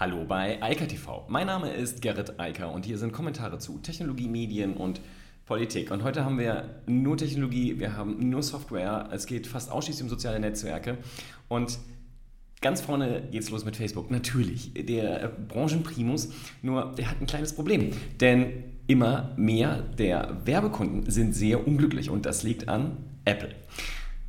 Hallo 0.00 0.24
bei 0.24 0.62
Eika 0.62 0.86
TV. 0.86 1.24
Mein 1.26 1.48
Name 1.48 1.72
ist 1.72 2.02
Gerrit 2.02 2.38
Eiker 2.38 2.70
und 2.70 2.86
hier 2.86 2.98
sind 2.98 3.12
Kommentare 3.12 3.58
zu 3.58 3.78
Technologie, 3.78 4.28
Medien 4.28 4.74
und 4.74 5.00
Politik. 5.44 5.90
Und 5.90 6.04
heute 6.04 6.24
haben 6.24 6.38
wir 6.38 6.82
nur 6.86 7.16
Technologie, 7.16 7.80
wir 7.80 7.96
haben 7.96 8.30
nur 8.30 8.44
Software, 8.44 9.08
es 9.10 9.26
geht 9.26 9.48
fast 9.48 9.72
ausschließlich 9.72 10.04
um 10.04 10.08
soziale 10.08 10.38
Netzwerke. 10.38 10.98
Und 11.48 11.80
ganz 12.60 12.80
vorne 12.80 13.22
geht 13.32 13.42
es 13.42 13.50
los 13.50 13.64
mit 13.64 13.74
Facebook. 13.74 14.08
Natürlich, 14.08 14.72
der 14.72 15.32
Branchenprimus, 15.48 16.28
nur 16.62 16.94
der 16.96 17.10
hat 17.10 17.20
ein 17.20 17.26
kleines 17.26 17.52
Problem. 17.52 17.90
Denn 18.20 18.52
immer 18.86 19.32
mehr 19.36 19.82
der 19.82 20.42
Werbekunden 20.44 21.10
sind 21.10 21.34
sehr 21.34 21.66
unglücklich 21.66 22.08
und 22.08 22.24
das 22.24 22.44
liegt 22.44 22.68
an 22.68 22.98
Apple. 23.24 23.50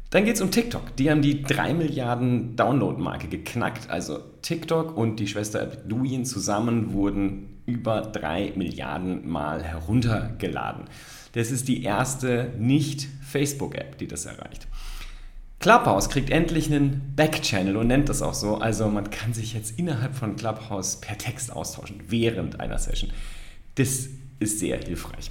Dann 0.09 0.25
geht 0.25 0.35
es 0.35 0.41
um 0.41 0.49
TikTok. 0.49 0.95
Die 0.95 1.11
haben 1.11 1.21
die 1.21 1.43
3 1.43 1.73
Milliarden 1.73 2.55
Download-Marke 2.55 3.27
geknackt. 3.27 3.89
Also 3.89 4.19
TikTok 4.41 4.97
und 4.97 5.19
die 5.19 5.27
Schwester 5.27 5.65
Douyin 5.65 6.25
zusammen 6.25 6.93
wurden 6.93 7.61
über 7.67 8.01
3 8.01 8.53
Milliarden 8.55 9.29
Mal 9.29 9.63
heruntergeladen. 9.63 10.85
Das 11.33 11.51
ist 11.51 11.67
die 11.67 11.83
erste 11.83 12.51
Nicht-Facebook-App, 12.57 13.99
die 13.99 14.07
das 14.07 14.25
erreicht. 14.25 14.67
Clubhouse 15.59 16.09
kriegt 16.09 16.29
endlich 16.29 16.73
einen 16.73 17.13
Backchannel 17.15 17.75
und 17.77 17.87
nennt 17.87 18.09
das 18.09 18.21
auch 18.21 18.33
so. 18.33 18.55
Also 18.55 18.87
man 18.87 19.11
kann 19.11 19.33
sich 19.33 19.53
jetzt 19.53 19.77
innerhalb 19.77 20.15
von 20.15 20.37
Clubhouse 20.37 20.95
per 21.01 21.17
Text 21.17 21.51
austauschen 21.51 22.01
während 22.07 22.59
einer 22.59 22.79
Session. 22.79 23.11
Das 23.75 24.07
ist 24.39 24.59
sehr 24.59 24.79
hilfreich. 24.79 25.29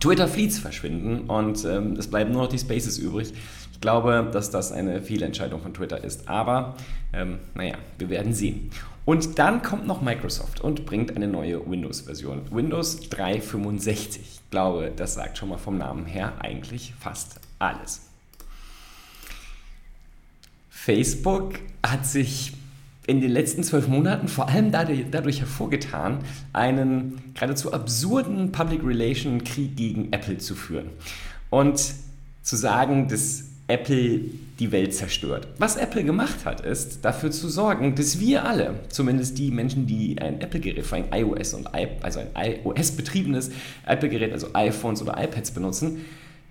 Twitter-Fleets 0.00 0.58
verschwinden 0.58 1.30
und 1.30 1.64
ähm, 1.64 1.92
es 1.92 2.08
bleiben 2.08 2.32
nur 2.32 2.42
noch 2.42 2.50
die 2.50 2.58
Spaces 2.58 2.98
übrig. 2.98 3.32
Ich 3.76 3.82
glaube, 3.82 4.30
dass 4.32 4.48
das 4.50 4.72
eine 4.72 5.02
Fehlentscheidung 5.02 5.60
von 5.60 5.74
Twitter 5.74 6.02
ist, 6.02 6.30
aber 6.30 6.76
ähm, 7.12 7.40
naja, 7.54 7.74
wir 7.98 8.08
werden 8.08 8.32
sehen. 8.32 8.70
Und 9.04 9.38
dann 9.38 9.60
kommt 9.60 9.86
noch 9.86 10.00
Microsoft 10.00 10.62
und 10.62 10.86
bringt 10.86 11.14
eine 11.14 11.28
neue 11.28 11.70
Windows-Version. 11.70 12.50
Windows 12.50 13.10
365. 13.10 14.22
Ich 14.22 14.50
glaube, 14.50 14.90
das 14.96 15.12
sagt 15.12 15.36
schon 15.36 15.50
mal 15.50 15.58
vom 15.58 15.76
Namen 15.76 16.06
her 16.06 16.32
eigentlich 16.38 16.94
fast 16.98 17.38
alles. 17.58 18.08
Facebook 20.70 21.58
hat 21.86 22.06
sich 22.06 22.54
in 23.06 23.20
den 23.20 23.30
letzten 23.30 23.62
zwölf 23.62 23.88
Monaten 23.88 24.28
vor 24.28 24.48
allem 24.48 24.72
dadurch 24.72 25.40
hervorgetan, 25.40 26.20
einen 26.54 27.20
geradezu 27.34 27.74
absurden 27.74 28.52
Public 28.52 28.82
Relation 28.82 29.44
Krieg 29.44 29.76
gegen 29.76 30.14
Apple 30.14 30.38
zu 30.38 30.54
führen. 30.54 30.88
Und 31.50 31.92
zu 32.42 32.56
sagen, 32.56 33.08
dass 33.08 33.44
Apple 33.68 34.20
die 34.58 34.72
Welt 34.72 34.94
zerstört. 34.94 35.48
Was 35.58 35.76
Apple 35.76 36.04
gemacht 36.04 36.44
hat, 36.44 36.62
ist 36.62 37.04
dafür 37.04 37.30
zu 37.30 37.48
sorgen, 37.48 37.94
dass 37.94 38.20
wir 38.20 38.44
alle, 38.44 38.76
zumindest 38.88 39.38
die 39.38 39.50
Menschen, 39.50 39.86
die 39.86 40.18
ein 40.20 40.40
Apple-Gerät, 40.40 40.86
vor 40.86 40.98
allem 40.98 41.08
iOS 41.12 41.54
und 41.54 41.68
I, 41.76 41.88
also 42.00 42.20
ein 42.20 42.28
iOS-betriebenes 42.34 43.50
Apple-Gerät, 43.84 44.32
also 44.32 44.48
iPhones 44.54 45.02
oder 45.02 45.22
iPads 45.22 45.50
benutzen, 45.50 46.04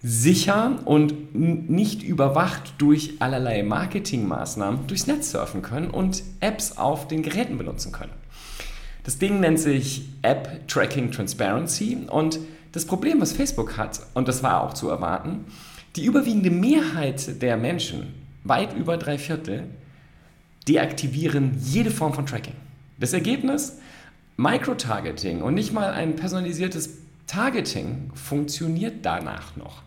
sicher 0.04 0.80
und 0.86 1.34
nicht 1.34 2.04
überwacht 2.04 2.74
durch 2.78 3.14
allerlei 3.20 3.64
Marketingmaßnahmen 3.64 4.86
durchs 4.86 5.08
Netz 5.08 5.32
surfen 5.32 5.64
können 5.64 5.90
und 5.90 6.22
Apps 6.42 6.78
auf 6.78 7.08
den 7.08 7.24
Geräten 7.24 7.58
benutzen 7.58 7.92
können. 7.92 8.12
Das 9.04 9.18
Ding 9.18 9.40
nennt 9.40 9.60
sich 9.60 10.10
App 10.22 10.68
Tracking 10.68 11.12
Transparency 11.12 11.98
und 12.08 12.40
das 12.72 12.86
Problem, 12.86 13.22
was 13.22 13.34
Facebook 13.34 13.78
hat, 13.78 14.02
und 14.14 14.28
das 14.28 14.44
war 14.44 14.62
auch 14.62 14.74
zu 14.74 14.90
erwarten, 14.90 15.46
die 15.96 16.06
überwiegende 16.06 16.50
Mehrheit 16.50 17.42
der 17.42 17.58
Menschen, 17.58 18.14
weit 18.44 18.76
über 18.76 18.98
drei 18.98 19.18
Viertel, 19.18 19.64
deaktivieren 20.68 21.58
jede 21.62 21.92
Form 21.92 22.14
von 22.14 22.26
Tracking. 22.26 22.56
Das 23.00 23.14
Ergebnis? 23.14 23.80
Microtargeting 24.38 25.42
und 25.42 25.54
nicht 25.54 25.72
mal 25.72 25.92
ein 25.94 26.16
personalisiertes 26.16 26.98
Targeting 27.28 28.12
funktioniert 28.14 29.06
danach 29.06 29.56
noch. 29.56 29.82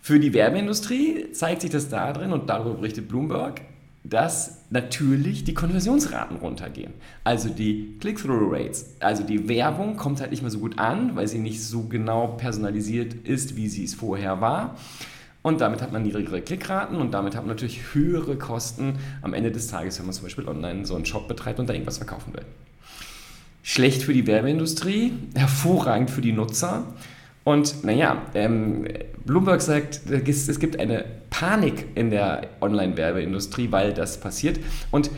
Für 0.00 0.18
die 0.18 0.34
Werbeindustrie 0.34 1.32
zeigt 1.32 1.62
sich 1.62 1.70
das 1.70 1.88
darin, 1.88 2.32
und 2.32 2.50
darüber 2.50 2.74
berichtet 2.74 3.08
Bloomberg, 3.08 3.60
dass 4.04 4.64
natürlich 4.68 5.44
die 5.44 5.54
Konversionsraten 5.54 6.36
runtergehen. 6.36 6.92
Also 7.24 7.48
die 7.48 7.96
Click-Through-Rates. 8.00 8.96
Also 9.00 9.22
die 9.22 9.48
Werbung 9.48 9.96
kommt 9.96 10.20
halt 10.20 10.30
nicht 10.30 10.42
mehr 10.42 10.50
so 10.50 10.58
gut 10.58 10.78
an, 10.78 11.16
weil 11.16 11.26
sie 11.26 11.38
nicht 11.38 11.62
so 11.64 11.84
genau 11.84 12.28
personalisiert 12.28 13.14
ist, 13.14 13.56
wie 13.56 13.68
sie 13.68 13.84
es 13.84 13.94
vorher 13.94 14.42
war. 14.42 14.76
Und 15.40 15.62
damit 15.62 15.80
hat 15.80 15.90
man 15.92 16.02
niedrigere 16.02 16.42
Klickraten 16.42 16.96
und 16.96 17.12
damit 17.12 17.34
hat 17.34 17.42
man 17.42 17.54
natürlich 17.54 17.94
höhere 17.94 18.36
Kosten 18.36 18.98
am 19.22 19.34
Ende 19.34 19.50
des 19.50 19.68
Tages, 19.68 19.98
wenn 19.98 20.06
man 20.06 20.14
zum 20.14 20.24
Beispiel 20.24 20.48
online 20.48 20.84
so 20.84 20.94
einen 20.94 21.06
Shop 21.06 21.26
betreibt 21.26 21.58
und 21.58 21.68
da 21.68 21.72
irgendwas 21.72 21.98
verkaufen 21.98 22.34
will. 22.34 22.44
Schlecht 23.62 24.02
für 24.02 24.12
die 24.12 24.26
Werbeindustrie, 24.26 25.12
hervorragend 25.34 26.10
für 26.10 26.20
die 26.20 26.32
Nutzer. 26.32 26.84
Und 27.44 27.84
naja, 27.84 28.22
ähm, 28.34 28.86
Bloomberg 29.24 29.60
sagt, 29.60 30.00
es 30.10 30.58
gibt 30.58 30.78
eine 30.80 31.04
Panik 31.30 31.86
in 31.94 32.10
der 32.10 32.48
Online-Werbeindustrie, 32.60 33.70
weil 33.70 33.92
das 33.92 34.18
passiert. 34.18 34.58
Und 34.90 35.10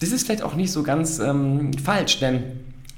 das 0.00 0.10
ist 0.10 0.26
vielleicht 0.26 0.42
auch 0.42 0.54
nicht 0.54 0.72
so 0.72 0.82
ganz 0.82 1.18
ähm, 1.18 1.72
falsch, 1.74 2.20
denn 2.20 2.42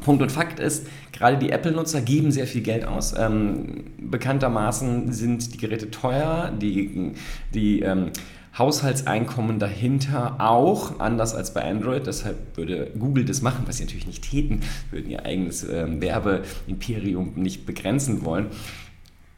Punkt 0.05 0.23
und 0.23 0.31
Fakt 0.31 0.61
ist, 0.61 0.87
gerade 1.13 1.37
die 1.37 1.51
Apple-Nutzer 1.51 2.01
geben 2.01 2.31
sehr 2.31 2.47
viel 2.47 2.63
Geld 2.63 2.85
aus. 2.85 3.15
Ähm, 3.17 3.85
bekanntermaßen 3.99 5.13
sind 5.13 5.55
die 5.55 5.59
Geräte 5.59 5.91
teuer, 5.91 6.53
die, 6.61 7.13
die 7.55 7.81
ähm, 7.81 8.11
Haushaltseinkommen 8.59 9.59
dahinter 9.59 10.37
auch, 10.39 10.99
anders 10.99 11.35
als 11.35 11.53
bei 11.53 11.63
Android. 11.63 12.07
Deshalb 12.07 12.57
würde 12.57 12.91
Google 12.99 13.25
das 13.25 13.43
machen, 13.43 13.65
was 13.67 13.77
sie 13.77 13.85
natürlich 13.85 14.07
nicht 14.07 14.31
täten, 14.31 14.61
würden 14.91 15.11
ihr 15.11 15.25
eigenes 15.25 15.65
äh, 15.65 15.87
Werbeimperium 16.01 17.35
nicht 17.37 17.67
begrenzen 17.67 18.25
wollen. 18.25 18.47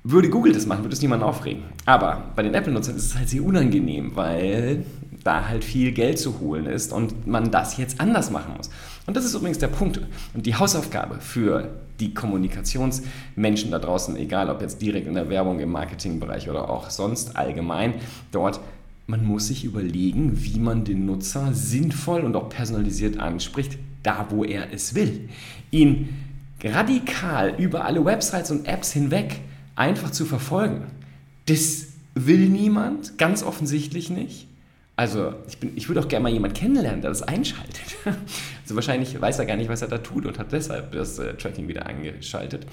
Würde 0.05 0.31
Google 0.31 0.53
das 0.53 0.67
machen, 0.67 0.85
würde 0.85 0.95
es 0.95 1.03
niemand 1.03 1.23
aufregen. 1.23 1.65
Aber 1.85 2.31
bei 2.37 2.43
den 2.43 2.55
Apple-Nutzern 2.55 2.97
ist 2.97 3.07
es 3.07 3.17
halt 3.17 3.29
sehr 3.29 3.43
unangenehm, 3.43 4.15
weil 4.15 4.85
da 5.25 5.49
halt 5.49 5.65
viel 5.65 5.93
Geld 5.93 6.19
zu 6.19 6.39
holen 6.41 6.67
ist 6.67 6.93
und 6.93 7.27
man 7.27 7.51
das 7.51 7.77
jetzt 7.77 8.01
anders 8.01 8.31
machen 8.31 8.55
muss. 8.57 8.71
Und 9.07 9.17
das 9.17 9.25
ist 9.25 9.35
übrigens 9.35 9.59
der 9.59 9.69
Punkt 9.69 10.01
und 10.35 10.47
die 10.47 10.55
Hausaufgabe 10.55 11.17
für 11.21 11.69
die 11.99 12.15
Kommunikationsmenschen 12.15 13.73
da 13.73 13.81
draußen, 13.81 14.17
egal 14.17 14.49
ob 14.51 14.61
jetzt 14.61 14.81
direkt 14.81 15.09
in 15.09 15.15
der 15.15 15.29
Werbung, 15.29 15.59
im 15.59 15.71
Marketingbereich 15.71 16.49
oder 16.49 16.71
auch 16.71 16.91
sonst 16.91 17.37
allgemein, 17.37 17.95
dort 18.31 18.61
man 19.09 19.25
muss 19.25 19.47
sich 19.47 19.65
überlegen, 19.65 20.45
wie 20.45 20.61
man 20.61 20.85
den 20.85 21.07
Nutzer 21.07 21.55
sinnvoll 21.55 22.21
und 22.21 22.37
auch 22.37 22.51
personalisiert 22.51 23.19
anspricht, 23.19 23.79
da 24.03 24.27
wo 24.29 24.45
er 24.45 24.73
es 24.73 24.95
will. 24.95 25.31
Ihn 25.71 26.11
radikal 26.63 27.55
über 27.59 27.87
alle 27.87 28.05
Websites 28.05 28.51
und 28.51 28.69
Apps 28.69 28.93
hinweg 28.93 29.41
einfach 29.75 30.11
zu 30.11 30.27
verfolgen, 30.27 30.83
das 31.47 31.87
will 32.15 32.51
niemand, 32.51 33.17
ganz 33.17 33.43
offensichtlich 33.43 34.11
nicht. 34.11 34.47
Also 34.95 35.33
ich, 35.47 35.57
ich 35.77 35.89
würde 35.89 36.01
auch 36.01 36.09
gerne 36.09 36.25
mal 36.25 36.33
jemanden 36.33 36.57
kennenlernen, 36.57 37.01
der 37.01 37.11
das 37.11 37.23
einschaltet. 37.23 37.97
Also 38.65 38.75
wahrscheinlich 38.75 39.19
weiß 39.19 39.39
er 39.39 39.47
gar 39.47 39.57
nicht, 39.57 39.71
was 39.71 39.81
er 39.81 39.89
da 39.89 39.97
tut 39.97 40.27
und 40.27 40.39
hat 40.39 40.53
deshalb 40.53 40.93
das 40.93 41.19
äh, 41.19 41.33
Tracking 41.33 41.69
wieder 41.69 41.87
eingeschaltet. 41.87 42.67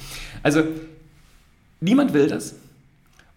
Also 0.44 0.63
niemand 1.79 2.12
will 2.13 2.28
das. 2.28 2.56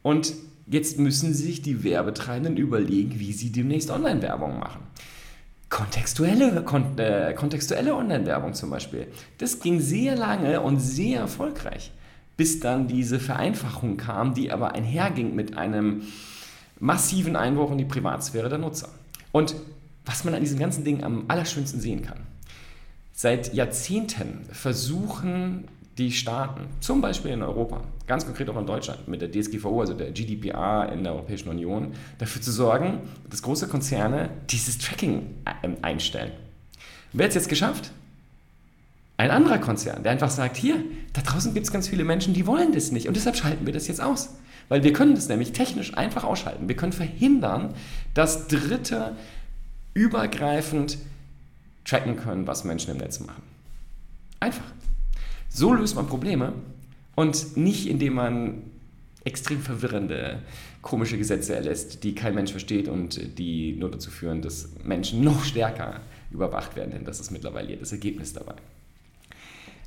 Und 0.02 0.32
Jetzt 0.70 0.98
müssen 0.98 1.32
sich 1.32 1.62
die 1.62 1.82
Werbetreibenden 1.82 2.56
überlegen, 2.56 3.18
wie 3.18 3.32
sie 3.32 3.50
demnächst 3.50 3.90
Online-Werbung 3.90 4.58
machen. 4.58 4.82
Kontextuelle, 5.70 6.62
kon 6.62 6.98
äh, 6.98 7.32
kontextuelle 7.34 7.94
Online-Werbung 7.94 8.54
zum 8.54 8.70
Beispiel. 8.70 9.06
Das 9.38 9.60
ging 9.60 9.80
sehr 9.80 10.16
lange 10.16 10.60
und 10.60 10.78
sehr 10.78 11.20
erfolgreich, 11.20 11.90
bis 12.36 12.60
dann 12.60 12.86
diese 12.86 13.18
Vereinfachung 13.18 13.96
kam, 13.96 14.34
die 14.34 14.50
aber 14.50 14.74
einherging 14.74 15.34
mit 15.34 15.56
einem 15.56 16.02
massiven 16.80 17.36
Einbruch 17.36 17.70
in 17.70 17.78
die 17.78 17.84
Privatsphäre 17.84 18.48
der 18.48 18.58
Nutzer. 18.58 18.88
Und 19.32 19.54
was 20.04 20.24
man 20.24 20.34
an 20.34 20.40
diesen 20.40 20.58
ganzen 20.58 20.84
Dingen 20.84 21.04
am 21.04 21.24
allerschönsten 21.28 21.80
sehen 21.80 22.02
kann. 22.02 22.18
Seit 23.12 23.52
Jahrzehnten 23.52 24.46
versuchen 24.52 25.64
die 25.98 26.12
Staaten, 26.12 26.68
zum 26.80 27.00
Beispiel 27.00 27.32
in 27.32 27.42
Europa, 27.42 27.82
ganz 28.06 28.24
konkret 28.24 28.48
auch 28.48 28.56
in 28.56 28.66
Deutschland 28.66 29.08
mit 29.08 29.20
der 29.20 29.30
DSGVO, 29.30 29.80
also 29.80 29.94
der 29.94 30.12
GDPR 30.12 30.90
in 30.92 31.02
der 31.02 31.12
Europäischen 31.12 31.48
Union, 31.48 31.92
dafür 32.18 32.40
zu 32.40 32.52
sorgen, 32.52 33.00
dass 33.28 33.42
große 33.42 33.66
Konzerne 33.66 34.30
dieses 34.48 34.78
Tracking 34.78 35.34
ähm, 35.64 35.76
einstellen. 35.82 36.30
Wer 37.12 37.24
hat 37.24 37.30
es 37.30 37.34
jetzt 37.34 37.48
geschafft? 37.48 37.90
Ein 39.16 39.32
anderer 39.32 39.58
Konzern, 39.58 40.04
der 40.04 40.12
einfach 40.12 40.30
sagt, 40.30 40.56
hier, 40.56 40.76
da 41.12 41.22
draußen 41.22 41.52
gibt 41.52 41.66
es 41.66 41.72
ganz 41.72 41.88
viele 41.88 42.04
Menschen, 42.04 42.32
die 42.32 42.46
wollen 42.46 42.72
das 42.72 42.92
nicht 42.92 43.08
und 43.08 43.16
deshalb 43.16 43.34
schalten 43.34 43.66
wir 43.66 43.72
das 43.72 43.88
jetzt 43.88 44.00
aus. 44.00 44.36
Weil 44.68 44.84
wir 44.84 44.92
können 44.92 45.14
das 45.14 45.28
nämlich 45.28 45.52
technisch 45.52 45.96
einfach 45.96 46.24
ausschalten. 46.24 46.68
Wir 46.68 46.76
können 46.76 46.92
verhindern, 46.92 47.74
dass 48.14 48.46
Dritte 48.46 49.16
übergreifend 49.94 50.98
tracken 51.84 52.16
können, 52.16 52.46
was 52.46 52.64
Menschen 52.64 52.92
im 52.92 52.98
Netz 52.98 53.18
machen. 53.18 53.42
Einfach. 54.40 54.64
So 55.58 55.74
löst 55.74 55.96
man 55.96 56.06
Probleme 56.06 56.52
und 57.16 57.56
nicht 57.56 57.88
indem 57.88 58.14
man 58.14 58.62
extrem 59.24 59.60
verwirrende, 59.60 60.38
komische 60.82 61.18
Gesetze 61.18 61.56
erlässt, 61.56 62.04
die 62.04 62.14
kein 62.14 62.36
Mensch 62.36 62.52
versteht 62.52 62.86
und 62.86 63.36
die 63.38 63.72
nur 63.72 63.90
dazu 63.90 64.08
führen, 64.08 64.40
dass 64.40 64.68
Menschen 64.84 65.24
noch 65.24 65.42
stärker 65.42 66.00
überwacht 66.30 66.76
werden, 66.76 66.92
denn 66.92 67.04
das 67.04 67.18
ist 67.18 67.32
mittlerweile 67.32 67.76
das 67.76 67.90
Ergebnis 67.90 68.32
dabei. 68.32 68.54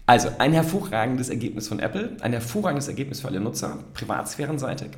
Also 0.08 0.28
ein 0.40 0.52
hervorragendes 0.52 1.30
Ergebnis 1.30 1.70
von 1.70 1.80
Apple, 1.80 2.18
ein 2.20 2.34
hervorragendes 2.34 2.90
Ergebnis 2.90 3.22
für 3.22 3.30
alle 3.30 3.40
Nutzer, 3.40 3.80
privatsphärenseitig. 3.94 4.90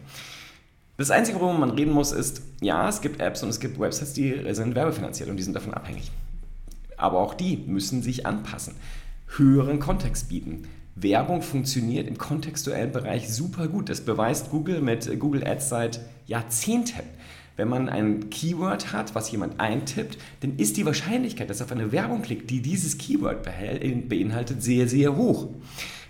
Das 0.97 1.11
Einzige, 1.11 1.39
worüber 1.39 1.59
man 1.59 1.69
reden 1.69 1.91
muss, 1.91 2.11
ist, 2.11 2.41
ja, 2.61 2.89
es 2.89 2.99
gibt 2.99 3.21
Apps 3.21 3.43
und 3.43 3.49
es 3.49 3.59
gibt 3.59 3.79
Websites, 3.79 4.13
die 4.13 4.43
sind 4.55 4.73
werbefinanziert 4.73 5.29
und 5.29 5.37
die 5.37 5.43
sind 5.43 5.55
davon 5.55 5.75
abhängig. 5.75 6.09
Aber 6.97 7.19
auch 7.19 7.35
die 7.35 7.57
müssen 7.57 8.01
sich 8.01 8.25
anpassen, 8.25 8.73
höheren 9.37 9.79
Kontext 9.79 10.29
bieten. 10.29 10.63
Werbung 10.95 11.41
funktioniert 11.41 12.07
im 12.07 12.17
kontextuellen 12.17 12.91
Bereich 12.91 13.33
super 13.33 13.67
gut. 13.67 13.89
Das 13.89 14.01
beweist 14.01 14.51
Google 14.51 14.81
mit 14.81 15.19
Google 15.19 15.45
Ads 15.45 15.69
seit 15.69 15.99
Jahrzehnten. 16.27 17.01
Wenn 17.55 17.67
man 17.67 17.89
ein 17.89 18.29
Keyword 18.29 18.93
hat, 18.93 19.13
was 19.13 19.31
jemand 19.31 19.59
eintippt, 19.59 20.17
dann 20.39 20.57
ist 20.57 20.77
die 20.77 20.85
Wahrscheinlichkeit, 20.85 21.49
dass 21.49 21.61
er 21.61 21.65
auf 21.65 21.71
eine 21.71 21.91
Werbung 21.91 22.21
klickt, 22.21 22.49
die 22.49 22.61
dieses 22.61 22.97
Keyword 22.97 23.43
beinhaltet, 23.43 24.63
sehr, 24.63 24.87
sehr 24.87 25.15
hoch. 25.15 25.49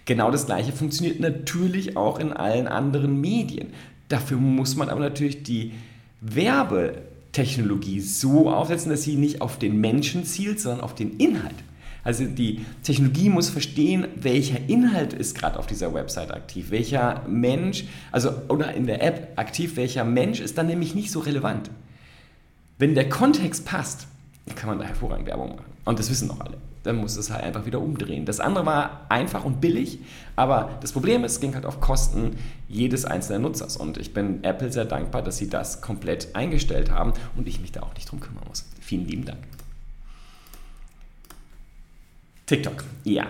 Genau 0.05 0.31
das 0.31 0.45
gleiche 0.45 0.71
funktioniert 0.71 1.19
natürlich 1.19 1.97
auch 1.97 2.19
in 2.19 2.33
allen 2.33 2.67
anderen 2.67 3.19
Medien. 3.19 3.69
Dafür 4.09 4.37
muss 4.37 4.75
man 4.75 4.89
aber 4.89 4.99
natürlich 5.01 5.43
die 5.43 5.71
Werbetechnologie 6.21 7.99
so 7.99 8.49
aufsetzen, 8.49 8.91
dass 8.91 9.03
sie 9.03 9.15
nicht 9.15 9.41
auf 9.41 9.59
den 9.59 9.79
Menschen 9.79 10.25
zielt, 10.25 10.59
sondern 10.59 10.81
auf 10.81 10.95
den 10.95 11.17
Inhalt. 11.17 11.55
Also 12.03 12.25
die 12.25 12.65
Technologie 12.83 13.29
muss 13.29 13.49
verstehen, 13.49 14.07
welcher 14.15 14.59
Inhalt 14.67 15.13
ist 15.13 15.37
gerade 15.37 15.57
auf 15.57 15.67
dieser 15.67 15.93
Website 15.93 16.31
aktiv, 16.31 16.69
welcher 16.69 17.23
Mensch, 17.27 17.85
also 18.11 18.31
oder 18.49 18.73
in 18.73 18.87
der 18.87 19.01
App 19.01 19.33
aktiv, 19.37 19.77
welcher 19.77 20.03
Mensch 20.03 20.39
ist 20.39 20.57
dann 20.57 20.67
nämlich 20.67 20.95
nicht 20.95 21.11
so 21.11 21.19
relevant. 21.19 21.69
Wenn 22.77 22.95
der 22.95 23.07
Kontext 23.07 23.65
passt, 23.65 24.07
kann 24.55 24.69
man 24.69 24.79
da 24.79 24.85
hervorragend 24.85 25.27
Werbung 25.27 25.55
machen. 25.55 25.65
Und 25.85 25.99
das 25.99 26.09
wissen 26.09 26.27
doch 26.27 26.41
alle. 26.41 26.57
Dann 26.83 26.97
muss 26.97 27.15
es 27.15 27.31
halt 27.31 27.45
einfach 27.45 27.65
wieder 27.65 27.79
umdrehen. 27.79 28.25
Das 28.25 28.41
andere 28.41 28.65
war 28.65 29.05
einfach 29.07 29.45
und 29.45 29.61
billig, 29.61 29.99
aber 30.35 30.71
das 30.81 30.91
Problem 30.91 31.23
ist, 31.23 31.33
es 31.33 31.39
ging 31.39 31.55
halt 31.55 31.65
auf 31.65 31.79
Kosten 31.79 32.35
jedes 32.67 33.05
einzelnen 33.05 33.43
Nutzers. 33.43 33.77
Und 33.77 33.97
ich 33.97 34.13
bin 34.13 34.43
Apple 34.43 34.69
sehr 34.69 34.83
dankbar, 34.83 35.21
dass 35.21 35.37
sie 35.37 35.49
das 35.49 35.81
komplett 35.81 36.35
eingestellt 36.35 36.91
haben 36.91 37.13
und 37.37 37.47
ich 37.47 37.61
mich 37.61 37.71
da 37.71 37.83
auch 37.83 37.93
nicht 37.93 38.11
drum 38.11 38.19
kümmern 38.19 38.43
muss. 38.49 38.65
Vielen 38.81 39.07
lieben 39.07 39.23
Dank. 39.23 39.52
TikTok, 42.45 42.83
ja. 43.03 43.27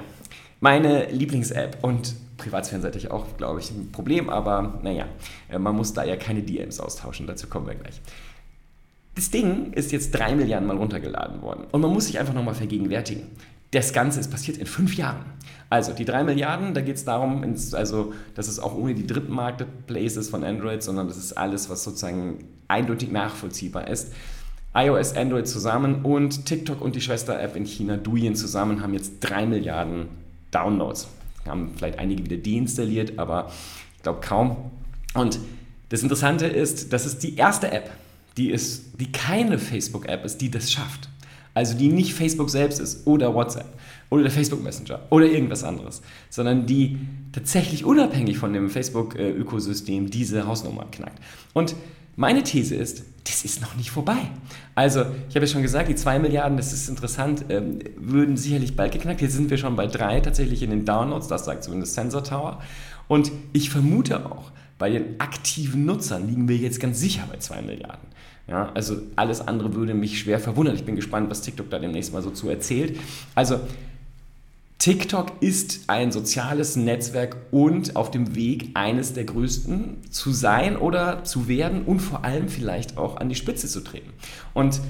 Meine 0.59 1.11
Lieblings-App 1.11 1.83
und 1.83 2.15
privatsphärenseitig 2.37 3.11
auch, 3.11 3.37
glaube 3.37 3.59
ich, 3.59 3.71
ein 3.71 3.91
Problem, 3.91 4.29
aber 4.29 4.79
naja, 4.81 5.05
äh, 5.49 5.59
man 5.59 5.75
muss 5.75 5.93
da 5.93 6.03
ja 6.03 6.15
keine 6.15 6.41
DMs 6.41 6.79
austauschen, 6.79 7.27
dazu 7.27 7.47
kommen 7.47 7.67
wir 7.67 7.75
gleich. 7.75 8.01
Das 9.15 9.29
Ding 9.29 9.73
ist 9.73 9.91
jetzt 9.91 10.11
drei 10.11 10.33
Milliarden 10.35 10.67
Mal 10.67 10.77
runtergeladen 10.77 11.41
worden 11.41 11.65
und 11.71 11.81
man 11.81 11.91
muss 11.91 12.05
sich 12.05 12.19
einfach 12.19 12.33
nochmal 12.33 12.55
vergegenwärtigen. 12.55 13.27
Das 13.71 13.93
Ganze 13.93 14.19
ist 14.19 14.31
passiert 14.31 14.57
in 14.57 14.65
fünf 14.65 14.95
Jahren. 14.95 15.25
Also 15.69 15.93
die 15.93 16.05
drei 16.05 16.23
Milliarden, 16.23 16.73
da 16.73 16.81
geht 16.81 16.97
es 16.97 17.05
darum, 17.05 17.43
also, 17.73 18.13
dass 18.35 18.47
es 18.47 18.59
auch 18.59 18.75
ohne 18.75 18.93
die 18.93 19.07
dritten 19.07 19.33
Marketplaces 19.33 20.29
von 20.29 20.43
Android, 20.43 20.83
sondern 20.83 21.07
das 21.07 21.17
ist 21.17 21.33
alles, 21.33 21.69
was 21.69 21.83
sozusagen 21.83 22.45
eindeutig 22.67 23.11
nachvollziehbar 23.11 23.87
ist 23.87 24.13
iOS, 24.75 25.15
Android 25.15 25.47
zusammen 25.47 26.03
und 26.03 26.45
TikTok 26.45 26.81
und 26.81 26.95
die 26.95 27.01
Schwester-App 27.01 27.55
in 27.55 27.65
China, 27.65 27.97
Douyin 27.97 28.35
zusammen, 28.35 28.81
haben 28.81 28.93
jetzt 28.93 29.19
3 29.21 29.45
Milliarden 29.45 30.07
Downloads. 30.51 31.07
Haben 31.45 31.71
vielleicht 31.75 31.99
einige 31.99 32.23
wieder 32.25 32.37
deinstalliert, 32.37 33.19
aber 33.19 33.51
ich 33.97 34.03
glaube 34.03 34.21
kaum. 34.21 34.57
Und 35.13 35.39
das 35.89 36.01
Interessante 36.01 36.47
ist, 36.47 36.91
das 36.91 37.05
ist 37.05 37.21
die 37.21 37.35
erste 37.35 37.71
App, 37.71 37.91
die, 38.37 38.49
ist, 38.49 38.99
die 38.99 39.11
keine 39.11 39.59
Facebook-App 39.59 40.25
ist, 40.25 40.41
die 40.41 40.49
das 40.49 40.71
schafft. 40.71 41.09
Also 41.53 41.77
die 41.77 41.89
nicht 41.89 42.13
Facebook 42.15 42.49
selbst 42.49 42.79
ist 42.79 43.05
oder 43.05 43.35
WhatsApp 43.35 43.67
oder 44.09 44.23
der 44.23 44.31
Facebook 44.31 44.63
Messenger 44.63 45.01
oder 45.11 45.27
irgendwas 45.27 45.63
anderes, 45.63 46.01
sondern 46.31 46.65
die 46.65 46.97
tatsächlich 47.31 47.85
unabhängig 47.85 48.39
von 48.39 48.53
dem 48.53 48.69
Facebook-Ökosystem 48.71 50.09
diese 50.09 50.47
Hausnummer 50.47 50.85
knackt. 50.91 51.19
Und 51.53 51.75
meine 52.15 52.43
These 52.43 52.75
ist, 52.75 53.03
das 53.25 53.45
ist 53.45 53.61
noch 53.61 53.75
nicht 53.75 53.91
vorbei. 53.91 54.17
Also, 54.75 55.01
ich 55.29 55.35
habe 55.35 55.45
ja 55.45 55.51
schon 55.51 55.61
gesagt, 55.61 55.89
die 55.89 55.95
2 55.95 56.19
Milliarden, 56.19 56.57
das 56.57 56.73
ist 56.73 56.89
interessant, 56.89 57.45
ähm, 57.49 57.79
würden 57.95 58.37
sicherlich 58.37 58.75
bald 58.75 58.91
geknackt. 58.91 59.21
Jetzt 59.21 59.33
sind 59.33 59.49
wir 59.49 59.57
schon 59.57 59.75
bei 59.75 59.87
3 59.87 60.19
tatsächlich 60.19 60.61
in 60.61 60.69
den 60.69 60.85
Downloads, 60.85 61.27
das 61.27 61.45
sagt 61.45 61.63
zumindest 61.63 61.93
Sensor 61.93 62.23
Tower. 62.23 62.61
Und 63.07 63.31
ich 63.53 63.69
vermute 63.69 64.25
auch, 64.25 64.51
bei 64.77 64.89
den 64.89 65.19
aktiven 65.19 65.85
Nutzern 65.85 66.27
liegen 66.27 66.47
wir 66.47 66.57
jetzt 66.57 66.79
ganz 66.79 66.99
sicher 66.99 67.23
bei 67.31 67.37
2 67.37 67.61
Milliarden. 67.61 68.07
Ja, 68.47 68.71
also 68.73 68.97
alles 69.15 69.39
andere 69.39 69.73
würde 69.73 69.93
mich 69.93 70.19
schwer 70.19 70.39
verwundern. 70.39 70.75
Ich 70.75 70.83
bin 70.83 70.95
gespannt, 70.95 71.29
was 71.29 71.41
TikTok 71.41 71.69
da 71.69 71.79
demnächst 71.79 72.11
mal 72.11 72.21
so 72.21 72.29
zu 72.29 72.49
erzählt. 72.49 72.99
Also 73.35 73.61
TikTok 74.79 75.41
ist 75.41 75.85
ein 75.87 76.11
soziales 76.11 76.75
Netzwerk 76.75 77.37
und 77.51 77.95
auf 77.95 78.11
dem 78.11 78.35
Weg, 78.35 78.71
eines 78.73 79.13
der 79.13 79.23
größten 79.23 79.97
zu 80.09 80.31
sein 80.31 80.75
oder 80.75 81.23
zu 81.23 81.47
werden 81.47 81.83
und 81.83 81.99
vor 81.99 82.25
allem 82.25 82.49
vielleicht 82.49 82.97
auch 82.97 83.17
an 83.17 83.29
die 83.29 83.35
Spitze 83.35 83.67
zu 83.67 83.81
treten. 83.81 84.11
Und 84.53 84.81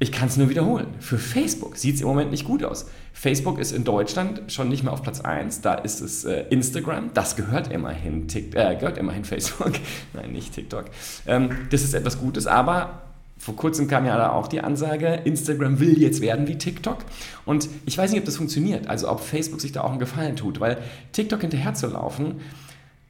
ich 0.00 0.12
kann 0.12 0.28
es 0.28 0.36
nur 0.36 0.48
wiederholen. 0.48 0.86
Für 1.00 1.18
Facebook 1.18 1.76
sieht 1.76 1.96
es 1.96 2.02
im 2.02 2.06
Moment 2.06 2.30
nicht 2.30 2.44
gut 2.44 2.62
aus. 2.62 2.86
Facebook 3.12 3.58
ist 3.58 3.72
in 3.72 3.82
Deutschland 3.82 4.42
schon 4.52 4.68
nicht 4.68 4.84
mehr 4.84 4.92
auf 4.92 5.02
Platz 5.02 5.20
1. 5.20 5.60
Da 5.60 5.74
ist 5.74 6.00
es 6.00 6.24
äh, 6.24 6.44
Instagram. 6.50 7.10
Das 7.14 7.34
gehört 7.34 7.72
immerhin, 7.72 8.28
Tik 8.28 8.54
äh, 8.54 8.76
gehört 8.76 8.96
immerhin 8.96 9.24
Facebook. 9.24 9.72
Nein, 10.12 10.30
nicht 10.30 10.52
TikTok. 10.54 10.84
Ähm, 11.26 11.50
das 11.70 11.82
ist 11.82 11.94
etwas 11.94 12.20
Gutes, 12.20 12.46
aber 12.46 13.07
vor 13.38 13.54
kurzem 13.56 13.86
kam 13.86 14.04
ja 14.04 14.16
da 14.16 14.32
auch 14.32 14.48
die 14.48 14.60
Ansage, 14.60 15.20
Instagram 15.24 15.78
will 15.78 15.98
jetzt 15.98 16.20
werden 16.20 16.48
wie 16.48 16.58
TikTok. 16.58 16.98
Und 17.46 17.68
ich 17.86 17.96
weiß 17.96 18.10
nicht, 18.10 18.20
ob 18.20 18.26
das 18.26 18.36
funktioniert, 18.36 18.88
also 18.88 19.08
ob 19.08 19.20
Facebook 19.20 19.60
sich 19.60 19.72
da 19.72 19.82
auch 19.82 19.90
einen 19.90 20.00
Gefallen 20.00 20.36
tut, 20.36 20.60
weil 20.60 20.78
TikTok 21.12 21.40
hinterherzulaufen, 21.40 22.40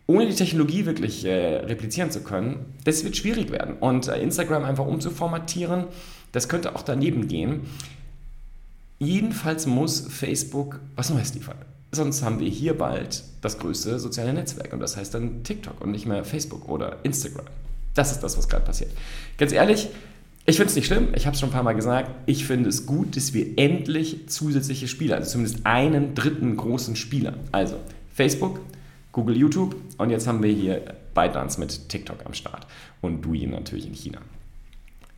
ohne 0.06 0.26
die 0.26 0.34
Technologie 0.34 0.86
wirklich 0.86 1.24
äh, 1.24 1.56
replizieren 1.56 2.10
zu 2.10 2.20
können, 2.20 2.74
das 2.84 3.04
wird 3.04 3.16
schwierig 3.16 3.50
werden. 3.50 3.76
Und 3.78 4.08
äh, 4.08 4.20
Instagram 4.20 4.64
einfach 4.64 4.86
umzuformatieren, 4.86 5.84
das 6.32 6.48
könnte 6.48 6.74
auch 6.76 6.82
daneben 6.82 7.28
gehen. 7.28 7.62
Jedenfalls 8.98 9.66
muss 9.66 10.06
Facebook 10.08 10.80
was 10.96 11.10
Neues 11.10 11.34
liefern. 11.34 11.56
Sonst 11.90 12.22
haben 12.22 12.38
wir 12.40 12.48
hier 12.48 12.76
bald 12.76 13.24
das 13.40 13.58
größte 13.58 13.98
soziale 13.98 14.34
Netzwerk 14.34 14.72
und 14.74 14.80
das 14.80 14.96
heißt 14.96 15.14
dann 15.14 15.42
TikTok 15.42 15.80
und 15.80 15.90
nicht 15.90 16.04
mehr 16.04 16.24
Facebook 16.24 16.68
oder 16.68 16.98
Instagram. 17.02 17.46
Das 17.94 18.12
ist 18.12 18.20
das, 18.20 18.36
was 18.36 18.48
gerade 18.48 18.64
passiert. 18.64 18.90
Ganz 19.38 19.52
ehrlich, 19.52 19.88
ich 20.48 20.56
finde 20.56 20.70
es 20.70 20.76
nicht 20.76 20.86
schlimm, 20.86 21.08
ich 21.14 21.26
habe 21.26 21.34
es 21.34 21.40
schon 21.40 21.50
ein 21.50 21.52
paar 21.52 21.62
Mal 21.62 21.74
gesagt. 21.74 22.10
Ich 22.24 22.46
finde 22.46 22.70
es 22.70 22.86
gut, 22.86 23.16
dass 23.16 23.34
wir 23.34 23.58
endlich 23.58 24.28
zusätzliche 24.28 24.88
Spieler, 24.88 25.16
also 25.16 25.32
zumindest 25.32 25.66
einen 25.66 26.14
dritten 26.14 26.56
großen 26.56 26.96
Spieler, 26.96 27.34
also 27.52 27.76
Facebook, 28.14 28.60
Google, 29.12 29.36
YouTube 29.36 29.76
und 29.98 30.08
jetzt 30.08 30.26
haben 30.26 30.42
wir 30.42 30.50
hier 30.50 30.94
ByteDance 31.12 31.60
mit 31.60 31.90
TikTok 31.90 32.24
am 32.24 32.32
Start 32.32 32.66
und 33.02 33.20
Douyin 33.22 33.50
natürlich 33.50 33.86
in 33.86 33.92
China. 33.92 34.20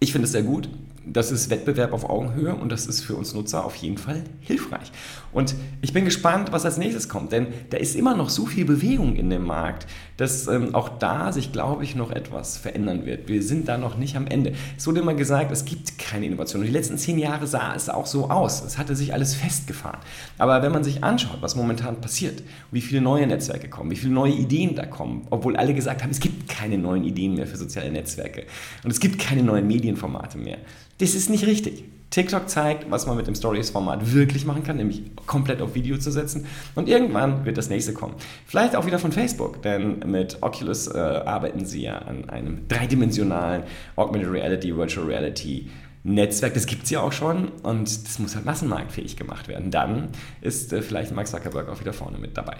Ich 0.01 0.11
finde 0.11 0.25
es 0.25 0.33
sehr 0.33 0.43
gut. 0.43 0.69
Das 1.07 1.33
ist 1.33 1.49
Wettbewerb 1.49 1.95
auf 1.95 2.09
Augenhöhe 2.09 2.55
und 2.55 2.71
das 2.71 2.87
ist 2.87 3.01
für 3.01 3.15
uns 3.15 3.33
Nutzer 3.33 3.65
auf 3.65 3.75
jeden 3.77 3.97
Fall 3.97 4.23
hilfreich. 4.41 4.93
Und 5.33 5.55
ich 5.81 5.95
bin 5.95 6.05
gespannt, 6.05 6.53
was 6.53 6.67
als 6.67 6.77
nächstes 6.77 7.09
kommt, 7.09 7.33
denn 7.33 7.47
da 7.71 7.79
ist 7.79 7.97
immer 7.97 8.15
noch 8.15 8.29
so 8.29 8.45
viel 8.45 8.67
Bewegung 8.67 9.17
in 9.17 9.31
dem 9.31 9.45
Markt, 9.45 9.87
dass 10.19 10.47
ähm, 10.47 10.75
auch 10.75 10.91
da 10.99 11.33
sich, 11.33 11.53
glaube 11.53 11.85
ich, 11.85 11.97
noch 11.97 12.11
etwas 12.11 12.59
verändern 12.59 13.07
wird. 13.07 13.29
Wir 13.29 13.43
sind 13.43 13.69
da 13.69 13.79
noch 13.79 13.97
nicht 13.97 14.15
am 14.15 14.27
Ende. 14.27 14.53
Es 14.77 14.87
wurde 14.87 15.01
immer 15.01 15.15
gesagt, 15.15 15.51
es 15.51 15.65
gibt 15.65 15.99
keine 15.99 16.27
Innovation. 16.27 16.61
Und 16.61 16.67
die 16.67 16.73
letzten 16.73 16.99
zehn 16.99 17.19
Jahre 17.19 17.47
sah 17.47 17.75
es 17.75 17.89
auch 17.89 18.05
so 18.05 18.29
aus. 18.29 18.63
Es 18.63 18.77
hatte 18.77 18.95
sich 18.95 19.15
alles 19.15 19.35
festgefahren. 19.35 20.01
Aber 20.37 20.63
wenn 20.63 20.73
man 20.73 20.85
sich 20.85 21.03
anschaut, 21.03 21.39
was 21.41 21.57
momentan 21.57 22.03
passiert, 22.03 22.43
wie 22.71 22.83
viele 22.83 23.01
neue 23.01 23.27
Netzwerke 23.27 23.71
kommen, 23.71 23.91
wie 23.91 23.97
viele 23.97 24.13
neue 24.13 24.33
Ideen 24.33 24.75
da 24.75 24.85
kommen, 24.85 25.27
obwohl 25.31 25.57
alle 25.57 25.73
gesagt 25.73 26.03
haben, 26.03 26.11
es 26.11 26.21
gibt 26.21 26.49
keine 26.51 26.77
neuen 26.77 27.05
Ideen 27.05 27.35
mehr 27.35 27.47
für 27.47 27.57
soziale 27.57 27.91
Netzwerke 27.91 28.45
und 28.85 28.91
es 28.91 29.01
gibt 29.01 29.19
keine 29.19 29.43
neuen 29.43 29.67
Medienformate 29.67 30.37
mehr. 30.37 30.59
Das 31.01 31.15
ist 31.15 31.31
nicht 31.31 31.47
richtig. 31.47 31.85
TikTok 32.11 32.49
zeigt, 32.49 32.91
was 32.91 33.07
man 33.07 33.17
mit 33.17 33.27
dem 33.27 33.35
Stories-Format 33.35 34.13
wirklich 34.13 34.45
machen 34.45 34.65
kann, 34.65 34.77
nämlich 34.77 35.03
komplett 35.27 35.63
auf 35.63 35.75
Video 35.75 35.97
zu 35.97 36.11
setzen. 36.11 36.45
Und 36.75 36.89
irgendwann 36.89 37.47
wird 37.47 37.57
das 37.57 37.71
nächste 37.71 37.95
kommen. 37.95 38.17
Vielleicht 38.47 38.77
auch 38.77 38.85
wieder 38.85 38.99
von 38.99 39.11
Facebook, 39.11 39.63
denn 39.63 40.01
mit 40.01 40.39
Oculus 40.43 40.89
äh, 40.89 40.99
arbeiten 40.99 41.65
sie 41.65 41.83
ja 41.83 41.99
an 41.99 42.29
einem 42.29 42.69
dreidimensionalen 42.69 43.63
Augmented 43.97 44.31
Reality, 44.31 44.77
Virtual 44.77 45.07
Reality 45.07 45.71
Netzwerk. 46.03 46.53
Das 46.53 46.67
gibt 46.67 46.85
es 46.85 46.91
ja 46.91 47.01
auch 47.01 47.13
schon 47.13 47.49
und 47.63 48.07
das 48.07 48.19
muss 48.19 48.35
halt 48.35 48.45
massenmarktfähig 48.45 49.17
gemacht 49.17 49.49
werden. 49.49 49.71
Dann 49.71 50.09
ist 50.43 50.73
äh, 50.73 50.83
vielleicht 50.83 51.15
Mark 51.15 51.29
Zuckerberg 51.29 51.69
auch 51.69 51.81
wieder 51.81 51.93
vorne 51.93 52.19
mit 52.19 52.37
dabei. 52.37 52.57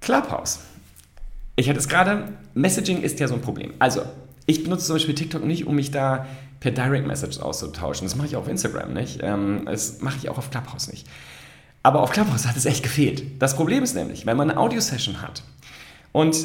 Clubhouse. 0.00 0.60
Ich 1.54 1.68
hatte 1.68 1.78
es 1.78 1.88
gerade, 1.88 2.32
Messaging 2.54 3.02
ist 3.02 3.20
ja 3.20 3.28
so 3.28 3.34
ein 3.34 3.40
Problem. 3.40 3.72
Also, 3.78 4.02
ich 4.46 4.64
benutze 4.64 4.86
zum 4.86 4.96
Beispiel 4.96 5.14
TikTok 5.14 5.44
nicht, 5.44 5.66
um 5.66 5.76
mich 5.76 5.90
da 5.90 6.26
per 6.60 6.70
Direct 6.70 7.06
Message 7.06 7.40
auszutauschen. 7.40 8.06
Das 8.06 8.16
mache 8.16 8.28
ich 8.28 8.36
auch 8.36 8.42
auf 8.42 8.48
Instagram 8.48 8.92
nicht. 8.92 9.20
Ähm, 9.22 9.62
das 9.66 10.00
mache 10.00 10.16
ich 10.18 10.28
auch 10.28 10.38
auf 10.38 10.50
Clubhouse 10.50 10.88
nicht. 10.88 11.06
Aber 11.82 12.00
auf 12.00 12.10
Clubhouse 12.10 12.46
hat 12.46 12.56
es 12.56 12.64
echt 12.64 12.82
gefehlt. 12.82 13.42
Das 13.42 13.56
Problem 13.56 13.82
ist 13.82 13.94
nämlich, 13.94 14.26
wenn 14.26 14.36
man 14.36 14.50
eine 14.50 14.60
Audio-Session 14.60 15.22
hat, 15.22 15.42
Und 16.12 16.36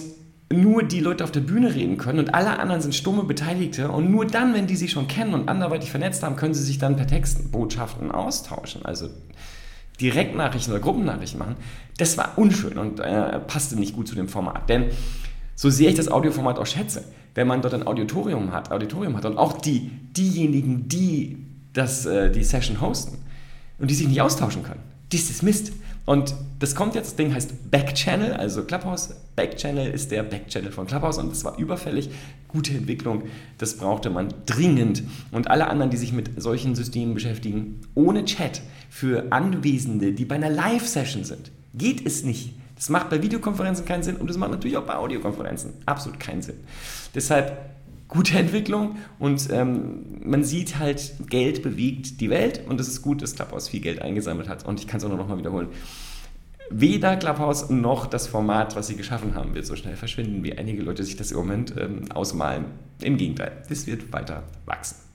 nur 0.49 0.83
die 0.83 1.01
Leute 1.01 1.23
auf 1.23 1.31
der 1.31 1.41
Bühne 1.41 1.75
reden 1.75 1.97
können 1.97 2.19
und 2.19 2.33
alle 2.33 2.57
anderen 2.57 2.81
sind 2.81 2.95
stumme 2.95 3.23
Beteiligte 3.23 3.91
und 3.91 4.09
nur 4.09 4.25
dann, 4.25 4.53
wenn 4.53 4.65
die 4.65 4.77
sich 4.77 4.91
schon 4.91 5.07
kennen 5.07 5.33
und 5.33 5.49
anderweitig 5.49 5.91
vernetzt 5.91 6.23
haben, 6.23 6.37
können 6.37 6.53
sie 6.53 6.63
sich 6.63 6.77
dann 6.77 6.95
per 6.95 7.05
Textbotschaften 7.05 8.11
austauschen. 8.11 8.85
Also 8.85 9.09
Direktnachrichten 9.99 10.73
oder 10.73 10.81
Gruppennachrichten 10.81 11.39
machen. 11.39 11.55
Das 11.97 12.17
war 12.17 12.37
unschön 12.37 12.77
und 12.77 12.99
äh, 12.99 13.39
passte 13.39 13.75
nicht 13.75 13.95
gut 13.95 14.07
zu 14.07 14.15
dem 14.15 14.29
Format. 14.29 14.69
Denn 14.69 14.85
so 15.55 15.69
sehr 15.69 15.89
ich 15.89 15.95
das 15.95 16.07
Audioformat 16.07 16.59
auch 16.59 16.67
schätze, 16.67 17.03
wenn 17.37 17.45
man 17.45 17.61
dort 17.61 17.75
ein 17.75 17.85
Auditorium 17.85 18.51
hat, 18.51 18.71
Auditorium 18.71 19.15
hat 19.15 19.23
und 19.25 19.37
auch 19.37 19.61
die, 19.61 19.91
diejenigen, 20.17 20.89
die 20.89 21.37
das, 21.71 22.07
äh, 22.07 22.31
die 22.31 22.43
Session 22.43 22.81
hosten 22.81 23.19
und 23.77 23.91
die 23.91 23.93
sich 23.93 24.07
nicht 24.07 24.21
austauschen 24.21 24.63
können, 24.63 24.81
das 25.11 25.29
ist 25.29 25.43
Mist. 25.43 25.71
Und 26.07 26.33
das 26.57 26.73
kommt 26.73 26.95
jetzt, 26.95 27.09
das 27.09 27.15
Ding 27.15 27.35
heißt 27.35 27.69
Backchannel, 27.69 28.33
also 28.33 28.63
Clubhouse. 28.63 29.13
Backchannel 29.35 29.91
ist 29.91 30.09
der 30.09 30.23
Backchannel 30.23 30.71
von 30.71 30.87
Clubhouse 30.87 31.19
und 31.19 31.29
das 31.29 31.43
war 31.43 31.59
überfällig. 31.59 32.09
Gute 32.47 32.73
Entwicklung, 32.73 33.25
das 33.59 33.77
brauchte 33.77 34.09
man 34.09 34.33
dringend. 34.47 35.03
Und 35.31 35.51
alle 35.51 35.67
anderen, 35.67 35.91
die 35.91 35.97
sich 35.97 36.13
mit 36.13 36.41
solchen 36.41 36.73
Systemen 36.73 37.13
beschäftigen, 37.13 37.81
ohne 37.93 38.25
Chat 38.25 38.63
für 38.89 39.31
Anwesende, 39.31 40.11
die 40.13 40.25
bei 40.25 40.35
einer 40.35 40.49
Live-Session 40.49 41.23
sind, 41.23 41.51
geht 41.75 42.03
es 42.03 42.23
nicht. 42.23 42.55
Das 42.77 42.89
macht 42.89 43.09
bei 43.09 43.21
Videokonferenzen 43.21 43.85
keinen 43.85 44.03
Sinn 44.03 44.15
und 44.17 44.29
das 44.29 44.37
macht 44.37 44.51
natürlich 44.51 44.77
auch 44.77 44.85
bei 44.85 44.95
Audiokonferenzen 44.95 45.73
absolut 45.85 46.19
keinen 46.19 46.41
Sinn. 46.41 46.55
Deshalb 47.13 47.57
gute 48.07 48.37
Entwicklung 48.37 48.97
und 49.19 49.49
ähm, 49.51 50.21
man 50.23 50.43
sieht 50.43 50.79
halt, 50.79 51.13
Geld 51.27 51.63
bewegt 51.63 52.21
die 52.21 52.29
Welt 52.29 52.61
und 52.69 52.79
es 52.79 52.87
ist 52.87 53.01
gut, 53.01 53.21
dass 53.21 53.35
Clubhouse 53.35 53.67
viel 53.67 53.81
Geld 53.81 54.01
eingesammelt 54.01 54.47
hat 54.47 54.65
und 54.65 54.79
ich 54.79 54.87
kann 54.87 54.99
es 54.99 55.05
auch 55.05 55.09
noch 55.09 55.27
mal 55.27 55.37
wiederholen. 55.37 55.67
Weder 56.69 57.15
Clubhouse 57.15 57.69
noch 57.69 58.05
das 58.05 58.27
Format, 58.27 58.75
was 58.75 58.87
sie 58.87 58.95
geschaffen 58.95 59.35
haben, 59.35 59.55
wird 59.55 59.65
so 59.65 59.75
schnell 59.75 59.95
verschwinden, 59.95 60.43
wie 60.43 60.57
einige 60.57 60.83
Leute 60.83 61.03
sich 61.03 61.15
das 61.15 61.31
im 61.31 61.37
Moment 61.37 61.73
ähm, 61.77 62.11
ausmalen. 62.11 62.65
Im 63.01 63.17
Gegenteil, 63.17 63.63
es 63.69 63.87
wird 63.87 64.11
weiter 64.11 64.43
wachsen. 64.65 65.06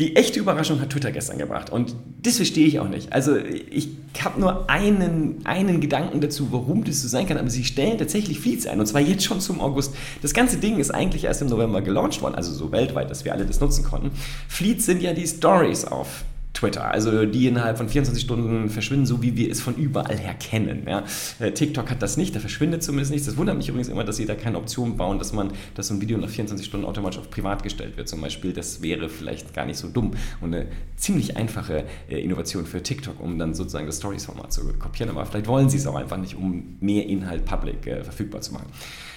Die 0.00 0.16
echte 0.16 0.40
Überraschung 0.40 0.80
hat 0.80 0.88
Twitter 0.90 1.12
gestern 1.12 1.36
gebracht 1.36 1.68
und 1.68 1.94
das 2.22 2.36
verstehe 2.36 2.66
ich 2.66 2.80
auch 2.80 2.88
nicht. 2.88 3.12
Also 3.12 3.36
ich 3.36 3.90
habe 4.24 4.40
nur 4.40 4.70
einen, 4.70 5.42
einen 5.44 5.82
Gedanken 5.82 6.22
dazu, 6.22 6.48
warum 6.52 6.84
das 6.84 7.02
so 7.02 7.08
sein 7.08 7.26
kann, 7.26 7.36
aber 7.36 7.50
sie 7.50 7.64
stellen 7.64 7.98
tatsächlich 7.98 8.40
Fleets 8.40 8.66
ein 8.66 8.80
und 8.80 8.86
zwar 8.86 9.02
jetzt 9.02 9.24
schon 9.24 9.42
zum 9.42 9.60
August. 9.60 9.94
Das 10.22 10.32
ganze 10.32 10.56
Ding 10.56 10.78
ist 10.78 10.90
eigentlich 10.90 11.24
erst 11.24 11.42
im 11.42 11.48
November 11.48 11.82
gelauncht 11.82 12.22
worden, 12.22 12.34
also 12.34 12.50
so 12.50 12.72
weltweit, 12.72 13.10
dass 13.10 13.26
wir 13.26 13.34
alle 13.34 13.44
das 13.44 13.60
nutzen 13.60 13.84
konnten. 13.84 14.10
Fleets 14.48 14.86
sind 14.86 15.02
ja 15.02 15.12
die 15.12 15.26
Stories 15.26 15.84
auf 15.84 16.24
Twitter, 16.60 16.90
also 16.90 17.24
die 17.24 17.46
innerhalb 17.46 17.78
von 17.78 17.88
24 17.88 18.22
Stunden 18.22 18.68
verschwinden, 18.68 19.06
so 19.06 19.22
wie 19.22 19.34
wir 19.34 19.50
es 19.50 19.62
von 19.62 19.74
überall 19.76 20.18
her 20.18 20.34
kennen. 20.34 20.84
Ja. 20.86 21.04
Äh, 21.38 21.52
TikTok 21.52 21.90
hat 21.90 22.02
das 22.02 22.18
nicht, 22.18 22.36
da 22.36 22.40
verschwindet 22.40 22.82
zumindest 22.82 23.10
nichts. 23.12 23.26
Das 23.26 23.38
wundert 23.38 23.56
mich 23.56 23.68
übrigens 23.68 23.88
immer, 23.88 24.04
dass 24.04 24.16
sie 24.16 24.26
da 24.26 24.34
keine 24.34 24.58
Option 24.58 24.98
bauen, 24.98 25.18
dass 25.18 25.32
man, 25.32 25.52
dass 25.74 25.88
so 25.88 25.94
ein 25.94 26.02
Video 26.02 26.18
nach 26.18 26.28
24 26.28 26.66
Stunden 26.66 26.84
automatisch 26.84 27.18
auf 27.18 27.30
privat 27.30 27.62
gestellt 27.62 27.96
wird 27.96 28.08
zum 28.08 28.20
Beispiel. 28.20 28.52
Das 28.52 28.82
wäre 28.82 29.08
vielleicht 29.08 29.54
gar 29.54 29.64
nicht 29.64 29.78
so 29.78 29.88
dumm 29.88 30.12
und 30.42 30.54
eine 30.54 30.66
ziemlich 30.96 31.38
einfache 31.38 31.84
äh, 32.10 32.20
Innovation 32.20 32.66
für 32.66 32.82
TikTok, 32.82 33.20
um 33.20 33.38
dann 33.38 33.54
sozusagen 33.54 33.86
das 33.86 33.96
Stories-Format 33.96 34.52
zu 34.52 34.70
kopieren. 34.74 35.10
Aber 35.10 35.24
vielleicht 35.24 35.46
wollen 35.46 35.70
sie 35.70 35.78
es 35.78 35.86
auch 35.86 35.96
einfach 35.96 36.18
nicht, 36.18 36.36
um 36.36 36.76
mehr 36.80 37.06
Inhalt 37.06 37.46
public 37.46 37.86
äh, 37.86 38.04
verfügbar 38.04 38.42
zu 38.42 38.52
machen. 38.52 38.66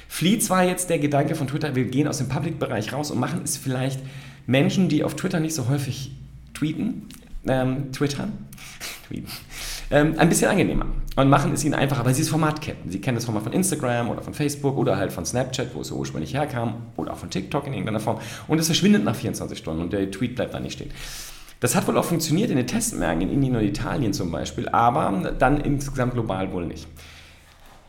Fleets 0.07 0.49
war 0.49 0.63
jetzt 0.63 0.89
der 0.89 0.99
Gedanke 0.99 1.35
von 1.35 1.47
Twitter, 1.47 1.75
wir 1.75 1.85
gehen 1.85 2.07
aus 2.07 2.19
dem 2.19 2.29
Public-Bereich 2.29 2.93
raus 2.93 3.11
und 3.11 3.19
machen 3.19 3.41
es 3.43 3.57
vielleicht 3.57 3.99
Menschen, 4.45 4.87
die 4.87 5.03
auf 5.03 5.15
Twitter 5.15 5.41
nicht 5.41 5.55
so 5.55 5.67
häufig 5.67 6.11
tweeten, 6.53 7.07
ähm, 7.47 7.91
twittern, 7.91 8.47
tweeten, 9.07 9.31
ähm, 9.91 10.15
ein 10.17 10.29
bisschen 10.29 10.49
angenehmer 10.49 10.85
und 11.15 11.29
machen 11.29 11.53
es 11.53 11.63
ihnen 11.63 11.73
einfacher, 11.73 12.05
weil 12.05 12.13
sie 12.13 12.21
das 12.21 12.29
Format 12.29 12.61
kennen. 12.61 12.89
Sie 12.89 12.99
kennen 12.99 13.15
das 13.15 13.25
Format 13.25 13.43
von 13.43 13.53
Instagram 13.53 14.09
oder 14.09 14.21
von 14.21 14.33
Facebook 14.33 14.77
oder 14.77 14.97
halt 14.97 15.11
von 15.11 15.25
Snapchat, 15.25 15.75
wo 15.75 15.81
es 15.81 15.91
ursprünglich 15.91 16.33
herkam, 16.33 16.87
oder 16.97 17.13
auch 17.13 17.17
von 17.17 17.29
TikTok 17.29 17.67
in 17.67 17.73
irgendeiner 17.73 17.99
Form. 17.99 18.19
Und 18.47 18.59
es 18.59 18.65
verschwindet 18.65 19.03
nach 19.03 19.15
24 19.15 19.57
Stunden 19.57 19.81
und 19.81 19.93
der 19.93 20.09
Tweet 20.09 20.35
bleibt 20.35 20.53
da 20.53 20.59
nicht 20.59 20.73
stehen. 20.73 20.91
Das 21.59 21.75
hat 21.75 21.87
wohl 21.87 21.97
auch 21.97 22.03
funktioniert 22.03 22.49
in 22.49 22.57
den 22.57 22.67
Testmärkten 22.67 23.29
in 23.29 23.35
Indien 23.35 23.55
und 23.55 23.63
Italien 23.63 24.11
zum 24.11 24.31
Beispiel, 24.31 24.67
aber 24.67 25.33
dann 25.39 25.61
insgesamt 25.61 26.13
global 26.13 26.51
wohl 26.51 26.65
nicht. 26.65 26.87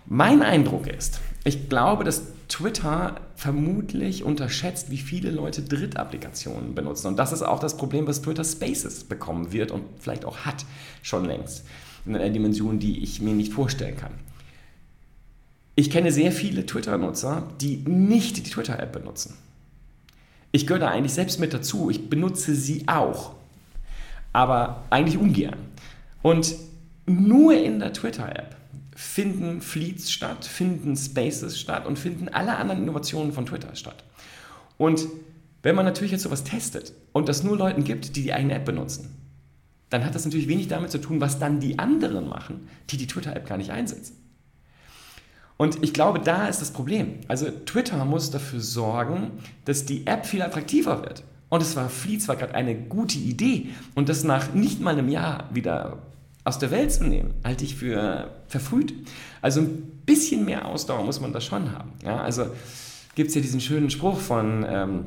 Mein 0.07 0.43
Eindruck 0.43 0.87
ist, 0.87 1.21
ich 1.45 1.69
glaube, 1.69 2.05
dass 2.05 2.34
Twitter 2.55 3.21
vermutlich 3.35 4.23
unterschätzt, 4.23 4.89
wie 4.89 4.99
viele 4.99 5.33
Leute 5.33 5.61
Drittapplikationen 5.63 6.77
benutzen. 6.77 7.09
Und 7.09 7.19
das 7.19 7.33
ist 7.33 7.43
auch 7.43 7.59
das 7.59 7.77
Problem, 7.77 8.07
was 8.07 8.23
Twitter 8.23 8.45
Spaces 8.45 9.03
bekommen 9.03 9.51
wird 9.51 9.73
und 9.73 9.83
vielleicht 9.99 10.25
auch 10.25 10.39
hat 10.39 10.65
schon 11.03 11.25
längst. 11.25 11.65
In 12.07 12.15
einer 12.15 12.31
Dimension, 12.31 12.79
die 12.79 13.03
ich 13.03 13.21
mir 13.21 13.35
nicht 13.35 13.53
vorstellen 13.53 13.97
kann. 13.97 14.13
Ich 15.75 15.91
kenne 15.91 16.13
sehr 16.13 16.31
viele 16.31 16.65
Twitter-Nutzer, 16.65 17.49
die 17.61 17.79
nicht 17.79 18.37
die 18.37 18.45
Twitter-App 18.45 18.93
benutzen. 18.93 19.35
Ich 20.53 20.69
gehöre 20.69 20.79
da 20.79 20.91
eigentlich 20.91 21.15
selbst 21.15 21.41
mit 21.41 21.53
dazu. 21.53 21.91
Ich 21.91 22.09
benutze 22.09 22.55
sie 22.55 22.87
auch. 22.87 23.35
Aber 24.33 24.85
eigentlich 24.91 25.19
ungern. 25.19 25.59
Und 26.23 26.55
nur 27.07 27.55
in 27.55 27.81
der 27.81 27.93
Twitter-App 27.93 28.55
finden 28.95 29.61
Fleets 29.61 30.13
statt, 30.13 30.45
finden 30.45 30.97
Spaces 30.97 31.59
statt 31.59 31.87
und 31.87 31.99
finden 31.99 32.29
alle 32.29 32.57
anderen 32.57 32.83
Innovationen 32.83 33.33
von 33.33 33.47
Twitter 33.47 33.75
statt. 33.75 34.05
Und 34.79 35.07
wenn 35.63 35.75
man 35.75 35.85
natürlich 35.85 36.13
jetzt 36.13 36.23
sowas 36.23 36.45
testet 36.45 36.93
und 37.13 37.29
das 37.29 37.43
nur 37.43 37.57
Leuten 37.57 37.85
gibt, 37.85 38.17
die 38.17 38.23
die 38.23 38.33
eigene 38.33 38.55
App 38.55 38.65
benutzen, 38.65 39.15
dann 39.91 40.05
hat 40.05 40.15
das 40.15 40.25
natürlich 40.25 40.49
wenig 40.49 40.69
damit 40.69 40.91
zu 40.91 40.99
tun, 40.99 41.21
was 41.21 41.39
dann 41.39 41.61
die 41.61 41.79
anderen 41.79 42.29
machen, 42.29 42.69
die 42.91 42.97
die 42.97 43.07
Twitter-App 43.07 43.47
gar 43.47 43.57
nicht 43.57 43.71
einsetzen. 43.71 44.17
Und 45.57 45.83
ich 45.85 45.93
glaube, 45.93 46.19
da 46.19 46.49
ist 46.49 46.61
das 46.61 46.73
Problem. 46.73 47.21
Also 47.29 47.49
Twitter 47.51 48.05
muss 48.05 48.31
dafür 48.31 48.61
sorgen, 48.61 49.31
dass 49.65 49.85
die 49.85 50.07
App 50.07 50.27
viel 50.27 50.43
attraktiver 50.43 51.03
wird. 51.03 51.23
Und 51.49 51.63
es 51.63 51.77
war 51.77 51.89
Fleets 51.89 52.27
war 52.27 52.37
gerade 52.37 52.55
eine 52.55 52.75
gute 52.75 53.19
Idee 53.19 53.69
und 53.95 54.09
das 54.09 54.25
nach 54.25 54.53
nicht 54.53 54.81
mal 54.81 54.95
einem 54.95 55.09
Jahr 55.09 55.49
wieder 55.55 56.03
aus 56.45 56.59
der 56.59 56.71
Welt 56.71 56.93
zu 56.93 57.05
nehmen, 57.05 57.35
halte 57.43 57.65
ich 57.65 57.75
für 57.75 58.31
verfrüht. 58.49 58.93
Also 59.41 59.61
ein 59.61 60.01
bisschen 60.05 60.45
mehr 60.45 60.67
Ausdauer 60.67 61.05
muss 61.05 61.21
man 61.21 61.33
da 61.33 61.41
schon 61.41 61.73
haben. 61.73 61.93
Ja, 62.05 62.21
also 62.21 62.47
gibt 63.15 63.31
es 63.31 63.35
ja 63.35 63.41
diesen 63.41 63.61
schönen 63.61 63.91
Spruch 63.91 64.19
von 64.19 64.65
ähm, 64.69 65.07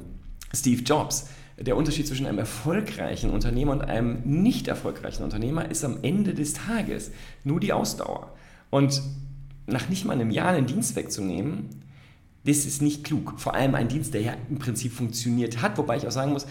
Steve 0.54 0.82
Jobs. 0.82 1.30
Der 1.60 1.76
Unterschied 1.76 2.08
zwischen 2.08 2.26
einem 2.26 2.40
erfolgreichen 2.40 3.32
Unternehmer 3.32 3.72
und 3.72 3.82
einem 3.82 4.22
nicht 4.26 4.68
erfolgreichen 4.68 5.24
Unternehmer 5.24 5.70
ist 5.70 5.84
am 5.84 6.00
Ende 6.04 6.34
des 6.34 6.54
Tages 6.54 7.12
nur 7.44 7.60
die 7.60 7.74
Ausdauer. 7.74 8.34
Und 8.70 9.02
nach 9.66 9.90
nicht 9.90 10.06
mal 10.06 10.14
einem 10.14 10.32
Jahr 10.32 10.50
einen 10.50 10.68
Dienst 10.68 10.96
wegzunehmen, 10.96 11.70
das 12.46 12.66
ist 12.66 12.82
nicht 12.82 13.04
klug. 13.04 13.34
Vor 13.38 13.56
allem 13.56 13.76
ein 13.76 13.90
Dienst, 13.90 14.14
der 14.14 14.22
ja 14.22 14.34
im 14.50 14.60
Prinzip 14.60 14.94
funktioniert 14.94 15.62
hat, 15.62 15.78
wobei 15.78 15.98
ich 15.98 16.08
auch 16.08 16.12
sagen 16.12 16.32
muss, 16.32 16.48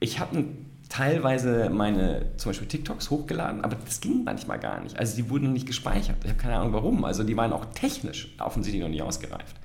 ich 0.00 0.20
habe 0.20 0.36
einen 0.36 0.65
teilweise 0.88 1.70
meine 1.70 2.26
zum 2.36 2.50
Beispiel 2.50 2.68
TikToks 2.68 3.10
hochgeladen, 3.10 3.62
aber 3.62 3.76
das 3.84 4.00
ging 4.00 4.24
manchmal 4.24 4.58
gar 4.58 4.80
nicht. 4.80 4.98
Also 4.98 5.16
die 5.16 5.28
wurden 5.28 5.52
nicht 5.52 5.66
gespeichert. 5.66 6.16
Ich 6.22 6.30
habe 6.30 6.38
keine 6.38 6.56
Ahnung 6.56 6.72
warum. 6.72 7.04
Also 7.04 7.24
die 7.24 7.36
waren 7.36 7.52
auch 7.52 7.66
technisch 7.66 8.34
offensichtlich 8.38 8.82
noch 8.82 8.90
nicht 8.90 9.02
ausgereift. 9.02 9.56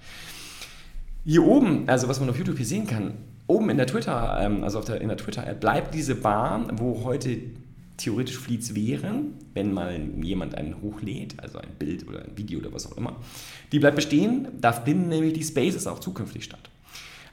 Hier 1.23 1.45
oben, 1.45 1.87
also 1.87 2.07
was 2.07 2.19
man 2.19 2.29
auf 2.29 2.37
YouTube 2.37 2.57
hier 2.57 2.65
sehen 2.65 2.87
kann, 2.87 3.13
oben 3.47 3.69
in 3.69 3.77
der 3.77 3.87
Twitter, 3.87 4.39
ähm, 4.41 4.63
also 4.63 4.79
auf 4.79 4.85
der, 4.85 5.01
in 5.01 5.09
der 5.09 5.17
Twitter-App, 5.17 5.59
bleibt 5.59 5.93
diese 5.93 6.15
Bar, 6.15 6.67
wo 6.73 7.03
heute 7.03 7.37
theoretisch 7.97 8.37
Fleets 8.37 8.73
wären, 8.73 9.35
wenn 9.53 9.73
mal 9.73 9.99
jemand 10.23 10.55
einen 10.55 10.81
hochlädt, 10.81 11.35
also 11.37 11.59
ein 11.59 11.69
Bild 11.77 12.07
oder 12.07 12.23
ein 12.23 12.35
Video 12.35 12.59
oder 12.59 12.73
was 12.73 12.91
auch 12.91 12.97
immer. 12.97 13.15
Die 13.71 13.79
bleibt 13.79 13.95
bestehen, 13.95 14.47
da 14.59 14.73
finden 14.73 15.09
nämlich 15.09 15.33
die 15.33 15.43
Spaces 15.43 15.85
auch 15.85 15.99
zukünftig 15.99 16.43
statt. 16.43 16.69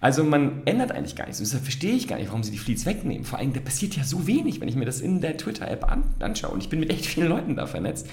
Also 0.01 0.23
man 0.23 0.63
ändert 0.65 0.93
eigentlich 0.93 1.17
gar 1.17 1.27
nichts. 1.27 1.41
Deshalb 1.41 1.65
verstehe 1.65 1.95
ich 1.95 2.07
gar 2.07 2.19
nicht, 2.19 2.29
warum 2.29 2.45
sie 2.45 2.53
die 2.53 2.59
Fleets 2.59 2.87
wegnehmen. 2.87 3.25
Vor 3.25 3.39
allem, 3.39 3.53
da 3.53 3.61
passiert 3.61 3.97
ja 3.97 4.05
so 4.05 4.27
wenig, 4.27 4.61
wenn 4.61 4.69
ich 4.69 4.77
mir 4.77 4.85
das 4.85 5.01
in 5.01 5.21
der 5.21 5.37
Twitter-App 5.37 5.91
an, 5.91 6.05
anschaue. 6.21 6.53
Und 6.53 6.63
ich 6.63 6.69
bin 6.69 6.81
mit 6.81 6.91
echt 6.91 7.07
vielen 7.07 7.29
Leuten 7.29 7.57
da 7.57 7.67
vernetzt. 7.67 8.07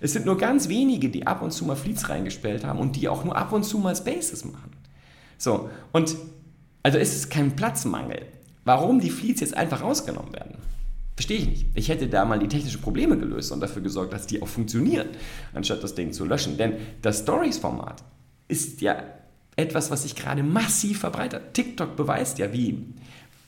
Es 0.00 0.12
sind 0.12 0.26
nur 0.26 0.36
ganz 0.36 0.68
wenige, 0.68 1.08
die 1.08 1.26
ab 1.26 1.42
und 1.42 1.52
zu 1.52 1.64
mal 1.64 1.76
Fleets 1.76 2.08
reingestellt 2.08 2.64
haben 2.64 2.78
und 2.78 2.96
die 2.96 3.08
auch 3.08 3.24
nur 3.24 3.36
ab 3.36 3.52
und 3.52 3.64
zu 3.64 3.78
mal 3.78 3.94
Spaces 3.94 4.44
machen. 4.44 4.70
So, 5.38 5.70
und 5.92 6.16
also 6.82 6.98
ist 6.98 7.14
es 7.14 7.28
kein 7.28 7.54
Platzmangel. 7.54 8.22
Warum 8.64 9.00
die 9.00 9.10
Fleets 9.10 9.40
jetzt 9.40 9.56
einfach 9.56 9.82
rausgenommen 9.82 10.32
werden, 10.32 10.56
verstehe 11.14 11.38
ich 11.38 11.48
nicht. 11.48 11.66
Ich 11.74 11.88
hätte 11.88 12.08
da 12.08 12.24
mal 12.24 12.38
die 12.38 12.48
technischen 12.48 12.80
Probleme 12.80 13.16
gelöst 13.16 13.50
und 13.50 13.60
dafür 13.60 13.82
gesorgt, 13.82 14.12
dass 14.12 14.26
die 14.26 14.42
auch 14.42 14.48
funktionieren, 14.48 15.08
anstatt 15.54 15.82
das 15.82 15.94
Ding 15.94 16.12
zu 16.12 16.24
löschen. 16.24 16.56
Denn 16.58 16.74
das 17.02 17.20
Stories-Format 17.20 18.02
ist 18.48 18.80
ja 18.80 19.02
etwas, 19.58 19.90
was 19.90 20.04
sich 20.04 20.14
gerade 20.14 20.42
massiv 20.42 21.00
verbreitet. 21.00 21.52
TikTok 21.52 21.96
beweist 21.96 22.38
ja, 22.38 22.52
wie 22.52 22.86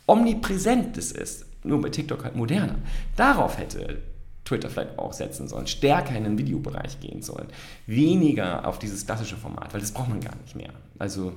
omnipräsent 0.07 0.99
es 0.99 1.13
ist. 1.13 1.47
Nur 1.63 1.81
bei 1.81 1.89
TikTok 1.89 2.25
halt 2.25 2.37
moderner. 2.37 2.79
Darauf 3.17 3.59
hätte 3.59 4.03
Twitter 4.45 4.69
vielleicht 4.69 4.99
auch 4.99 5.13
setzen 5.13 5.47
sollen, 5.47 5.69
stärker 5.69 6.17
in 6.17 6.25
den 6.25 6.39
Videobereich 6.39 6.99
gehen 6.99 7.23
sollen, 7.23 7.47
weniger 7.87 8.67
auf 8.67 8.79
dieses 8.81 9.07
klassische 9.07 9.37
Format, 9.37 9.73
weil 9.73 9.81
das 9.81 9.93
braucht 9.93 10.09
man 10.09 10.21
gar 10.21 10.35
nicht 10.43 10.57
mehr. 10.57 10.73
Also 10.99 11.35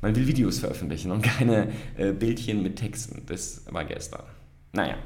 man 0.00 0.16
will 0.16 0.26
Videos 0.26 0.58
veröffentlichen 0.58 1.12
und 1.12 1.22
keine 1.22 1.68
äh, 1.96 2.12
Bildchen 2.12 2.62
mit 2.62 2.76
Texten. 2.76 3.22
Das 3.26 3.62
war 3.70 3.84
gestern. 3.84 4.24
Naja, 4.72 4.96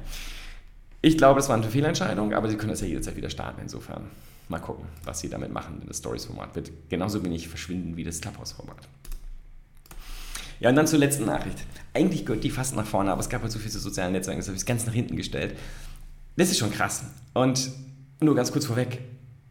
ich 1.07 1.17
glaube, 1.17 1.39
es 1.39 1.49
war 1.49 1.55
eine 1.55 1.69
Fehlentscheidung, 1.69 2.35
aber 2.35 2.49
Sie 2.49 2.57
können 2.57 2.71
das 2.71 2.81
ja 2.81 2.89
jederzeit 2.89 3.15
wieder 3.15 3.31
starten 3.31 3.61
insofern. 3.63 4.07
Mal 4.49 4.59
gucken, 4.59 4.87
was 5.05 5.21
sie 5.21 5.29
damit 5.29 5.53
machen. 5.53 5.83
Das 5.87 5.99
Stories-Format 5.99 6.57
wird 6.57 6.73
genauso 6.89 7.25
wenig 7.25 7.47
verschwinden 7.47 7.97
wie 7.97 8.03
das 8.03 8.21
Clubhouse-Format. 8.21 8.89
Ja, 10.59 10.71
und 10.71 10.75
dann 10.75 10.89
zur 10.89 10.99
letzten 10.99 11.25
Nachricht. 11.25 11.59
Eigentlich 11.95 12.27
gehört 12.27 12.43
die 12.43 12.51
fast 12.51 12.75
nach 12.75 12.87
vorne, 12.87 13.13
aber 13.13 13.21
es 13.21 13.29
gab 13.29 13.43
halt 13.43 13.53
so 13.53 13.61
viel 13.61 13.71
zu 13.71 13.79
sozialen 13.79 14.13
Netzwerken, 14.13 14.41
das 14.41 14.49
habe 14.49 14.57
ich 14.57 14.67
ganz 14.67 14.85
nach 14.85 14.95
hinten 14.95 15.17
gestellt. 15.17 15.57
Das 16.37 16.51
ist 16.51 16.59
schon 16.59 16.73
krass. 16.73 17.05
Und 17.35 17.71
nur 18.21 18.35
ganz 18.35 18.51
kurz 18.51 18.67
vorweg, 18.67 18.99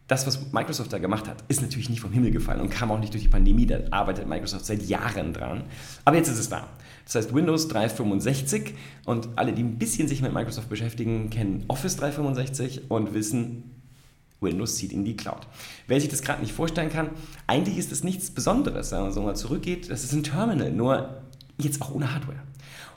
das, 0.08 0.28
was 0.28 0.52
Microsoft 0.52 0.92
da 0.92 0.98
gemacht 0.98 1.28
hat, 1.28 1.44
ist 1.48 1.62
natürlich 1.62 1.90
nicht 1.90 2.02
vom 2.02 2.12
Himmel 2.12 2.32
gefallen 2.32 2.60
und 2.60 2.70
kam 2.70 2.92
auch 2.92 3.00
nicht 3.00 3.14
durch 3.14 3.24
die 3.24 3.30
Pandemie. 3.30 3.66
Da 3.66 3.80
arbeitet 3.92 4.28
Microsoft 4.28 4.66
seit 4.66 4.84
Jahren 4.84 5.32
dran. 5.32 5.64
Aber 6.04 6.18
jetzt 6.18 6.28
ist 6.28 6.40
es 6.40 6.50
da. 6.50 6.68
Das 7.06 7.16
heißt 7.16 7.34
Windows 7.34 7.68
365 7.68 8.74
und 9.06 9.30
alle, 9.36 9.54
die 9.54 9.64
ein 9.64 9.78
bisschen 9.78 10.08
sich 10.08 10.22
mit 10.22 10.34
Microsoft 10.34 10.70
beschäftigen, 10.70 11.30
kennen 11.30 11.64
Office 11.68 11.96
365 11.98 12.90
und 12.90 13.14
wissen, 13.14 13.72
Windows 14.42 14.76
zieht 14.76 14.92
in 14.92 15.06
die 15.06 15.16
Cloud. 15.16 15.48
Wer 15.88 16.00
sich 16.00 16.10
das 16.10 16.22
gerade 16.22 16.42
nicht 16.42 16.54
vorstellen 16.54 16.90
kann, 16.90 17.10
eigentlich 17.48 17.78
ist 17.78 17.92
das 17.92 18.04
nichts 18.04 18.32
Besonderes. 18.32 18.92
Wenn 18.92 19.02
man 19.02 19.12
so 19.12 19.22
mal 19.22 19.36
zurückgeht, 19.36 19.90
das 19.90 20.04
ist 20.04 20.14
ein 20.14 20.24
Terminal, 20.24 20.72
nur 20.72 21.22
jetzt 21.58 21.82
auch 21.82 21.94
ohne 21.94 22.14
Hardware. 22.14 22.40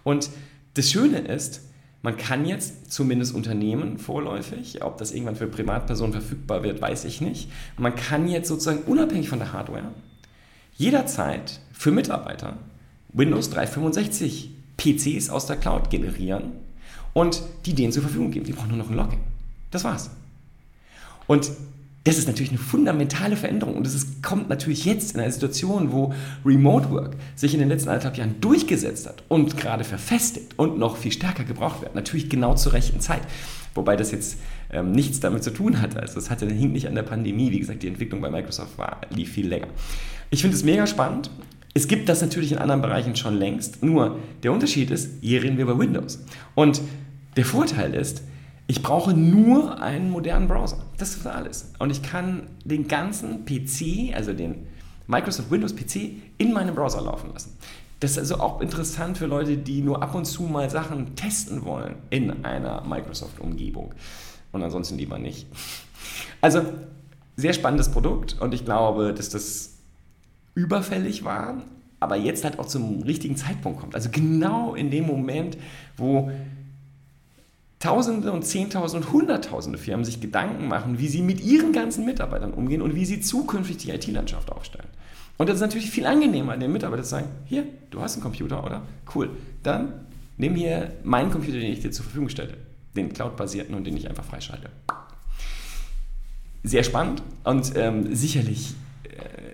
Und 0.04 0.30
das 0.74 0.90
Schöne 0.90 1.18
ist, 1.18 1.62
man 2.02 2.16
kann 2.16 2.46
jetzt 2.46 2.92
zumindest 2.92 3.34
Unternehmen 3.34 3.98
vorläufig, 3.98 4.82
ob 4.82 4.98
das 4.98 5.12
irgendwann 5.12 5.36
für 5.36 5.48
Privatpersonen 5.48 6.12
verfügbar 6.12 6.62
wird, 6.62 6.80
weiß 6.80 7.04
ich 7.04 7.20
nicht. 7.20 7.50
Man 7.76 7.94
kann 7.94 8.28
jetzt 8.28 8.48
sozusagen 8.48 8.82
unabhängig 8.82 9.28
von 9.28 9.40
der 9.40 9.52
Hardware 9.52 9.92
jederzeit 10.76 11.60
für 11.72 11.90
Mitarbeiter 11.90 12.56
Windows 13.18 13.50
365 13.50 14.50
PCs 14.76 15.28
aus 15.28 15.46
der 15.46 15.56
Cloud 15.56 15.90
generieren 15.90 16.52
und 17.12 17.42
die 17.66 17.74
denen 17.74 17.92
zur 17.92 18.02
Verfügung 18.02 18.30
geben. 18.30 18.46
Die 18.46 18.52
brauchen 18.52 18.68
nur 18.68 18.78
noch 18.78 18.90
ein 18.90 18.96
Login. 18.96 19.18
Das 19.70 19.84
war's. 19.84 20.10
Und 21.26 21.50
das 22.04 22.16
ist 22.16 22.26
natürlich 22.26 22.50
eine 22.50 22.60
fundamentale 22.60 23.36
Veränderung 23.36 23.74
und 23.74 23.86
es 23.86 24.22
kommt 24.22 24.48
natürlich 24.48 24.86
jetzt 24.86 25.14
in 25.14 25.20
einer 25.20 25.30
Situation, 25.30 25.92
wo 25.92 26.14
Remote 26.46 26.90
Work 26.90 27.16
sich 27.36 27.52
in 27.52 27.60
den 27.60 27.68
letzten 27.68 27.90
anderthalb 27.90 28.16
Jahren 28.16 28.40
durchgesetzt 28.40 29.06
hat 29.06 29.22
und 29.28 29.58
gerade 29.58 29.84
verfestigt 29.84 30.58
und 30.58 30.78
noch 30.78 30.96
viel 30.96 31.12
stärker 31.12 31.44
gebraucht 31.44 31.82
wird. 31.82 31.94
Natürlich 31.94 32.30
genau 32.30 32.54
zur 32.54 32.72
rechten 32.72 33.00
Zeit. 33.00 33.20
Wobei 33.74 33.96
das 33.96 34.10
jetzt 34.10 34.38
ähm, 34.70 34.92
nichts 34.92 35.20
damit 35.20 35.44
zu 35.44 35.50
tun 35.50 35.82
hatte. 35.82 36.00
Also 36.00 36.18
es 36.18 36.30
hatte, 36.30 36.46
hing 36.46 36.72
nicht 36.72 36.88
an 36.88 36.94
der 36.94 37.02
Pandemie. 37.02 37.50
Wie 37.50 37.58
gesagt, 37.58 37.82
die 37.82 37.88
Entwicklung 37.88 38.22
bei 38.22 38.30
Microsoft 38.30 38.78
war, 38.78 39.02
lief 39.10 39.32
viel 39.32 39.48
länger. 39.48 39.68
Ich 40.30 40.40
finde 40.40 40.56
es 40.56 40.64
mega 40.64 40.86
spannend. 40.86 41.30
Es 41.78 41.86
gibt 41.86 42.08
das 42.08 42.20
natürlich 42.20 42.50
in 42.50 42.58
anderen 42.58 42.82
Bereichen 42.82 43.14
schon 43.14 43.36
längst. 43.36 43.84
Nur 43.84 44.18
der 44.42 44.50
Unterschied 44.50 44.90
ist, 44.90 45.12
hier 45.20 45.44
reden 45.44 45.58
wir 45.58 45.62
über 45.62 45.78
Windows. 45.78 46.18
Und 46.56 46.80
der 47.36 47.44
Vorteil 47.44 47.94
ist, 47.94 48.22
ich 48.66 48.82
brauche 48.82 49.14
nur 49.14 49.80
einen 49.80 50.10
modernen 50.10 50.48
Browser. 50.48 50.84
Das 50.96 51.14
ist 51.14 51.24
alles. 51.24 51.70
Und 51.78 51.90
ich 51.90 52.02
kann 52.02 52.48
den 52.64 52.88
ganzen 52.88 53.44
PC, 53.44 54.12
also 54.12 54.32
den 54.32 54.66
Microsoft 55.06 55.52
Windows 55.52 55.76
PC, 55.76 56.14
in 56.38 56.52
meinem 56.52 56.74
Browser 56.74 57.00
laufen 57.00 57.30
lassen. 57.32 57.56
Das 58.00 58.10
ist 58.10 58.18
also 58.18 58.40
auch 58.40 58.60
interessant 58.60 59.16
für 59.16 59.26
Leute, 59.26 59.56
die 59.56 59.80
nur 59.80 60.02
ab 60.02 60.16
und 60.16 60.24
zu 60.24 60.42
mal 60.42 60.68
Sachen 60.70 61.14
testen 61.14 61.64
wollen 61.64 61.94
in 62.10 62.44
einer 62.44 62.82
Microsoft-Umgebung. 62.88 63.94
Und 64.50 64.62
ansonsten 64.64 64.98
lieber 64.98 65.20
nicht. 65.20 65.46
Also, 66.40 66.62
sehr 67.36 67.52
spannendes 67.52 67.88
Produkt 67.88 68.36
und 68.40 68.52
ich 68.52 68.64
glaube, 68.64 69.14
dass 69.14 69.28
das 69.28 69.77
überfällig 70.58 71.24
war, 71.24 71.62
aber 72.00 72.16
jetzt 72.16 72.44
halt 72.44 72.58
auch 72.58 72.66
zum 72.66 73.02
richtigen 73.02 73.36
Zeitpunkt 73.36 73.80
kommt. 73.80 73.94
Also 73.94 74.10
genau 74.10 74.74
in 74.74 74.90
dem 74.90 75.06
Moment, 75.06 75.56
wo 75.96 76.30
Tausende 77.78 78.32
und 78.32 78.44
Zehntausende 78.44 79.06
und 79.06 79.12
Hunderttausende 79.12 79.78
Firmen 79.78 80.04
sich 80.04 80.20
Gedanken 80.20 80.66
machen, 80.66 80.98
wie 80.98 81.06
sie 81.06 81.22
mit 81.22 81.40
ihren 81.40 81.72
ganzen 81.72 82.04
Mitarbeitern 82.04 82.52
umgehen 82.52 82.82
und 82.82 82.96
wie 82.96 83.04
sie 83.04 83.20
zukünftig 83.20 83.76
die 83.76 83.90
IT-Landschaft 83.90 84.50
aufstellen. 84.50 84.88
Und 85.36 85.48
das 85.48 85.56
ist 85.56 85.60
natürlich 85.60 85.90
viel 85.90 86.04
angenehmer, 86.04 86.56
den 86.56 86.72
Mitarbeitern 86.72 87.04
zu 87.04 87.10
sagen, 87.10 87.28
hier, 87.44 87.64
du 87.90 88.00
hast 88.00 88.14
einen 88.14 88.24
Computer, 88.24 88.64
oder? 88.64 88.82
Cool. 89.14 89.30
Dann 89.62 89.92
nimm 90.36 90.56
hier 90.56 90.92
meinen 91.04 91.30
Computer, 91.30 91.60
den 91.60 91.72
ich 91.72 91.80
dir 91.80 91.92
zur 91.92 92.04
Verfügung 92.04 92.28
stelle. 92.28 92.54
Den 92.96 93.12
Cloud-basierten 93.12 93.76
und 93.76 93.86
den 93.86 93.96
ich 93.96 94.08
einfach 94.08 94.24
freischalte. 94.24 94.70
Sehr 96.64 96.82
spannend 96.82 97.22
und 97.44 97.72
ähm, 97.76 98.12
sicherlich 98.12 98.74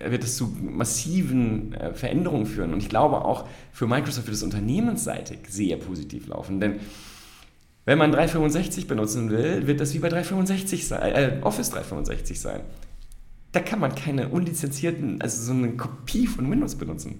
wird 0.09 0.23
es 0.23 0.35
zu 0.35 0.55
massiven 0.61 1.73
äh, 1.73 1.93
Veränderungen 1.93 2.45
führen. 2.45 2.73
Und 2.73 2.79
ich 2.79 2.89
glaube 2.89 3.23
auch 3.23 3.47
für 3.71 3.87
Microsoft 3.87 4.27
wird 4.27 4.35
es 4.35 4.43
unternehmensseitig 4.43 5.39
sehr 5.49 5.77
positiv 5.77 6.27
laufen. 6.27 6.59
Denn 6.59 6.79
wenn 7.85 7.97
man 7.97 8.11
365 8.11 8.87
benutzen 8.87 9.29
will, 9.29 9.67
wird 9.67 9.79
das 9.79 9.93
wie 9.93 9.99
bei 9.99 10.09
365 10.09 10.87
sein, 10.87 11.15
äh, 11.15 11.37
Office 11.41 11.69
365 11.69 12.39
sein. 12.39 12.61
Da 13.51 13.59
kann 13.61 13.79
man 13.79 13.95
keine 13.95 14.29
unlizenzierten, 14.29 15.21
also 15.21 15.41
so 15.41 15.53
eine 15.53 15.71
Kopie 15.77 16.27
von 16.27 16.49
Windows 16.49 16.75
benutzen. 16.75 17.19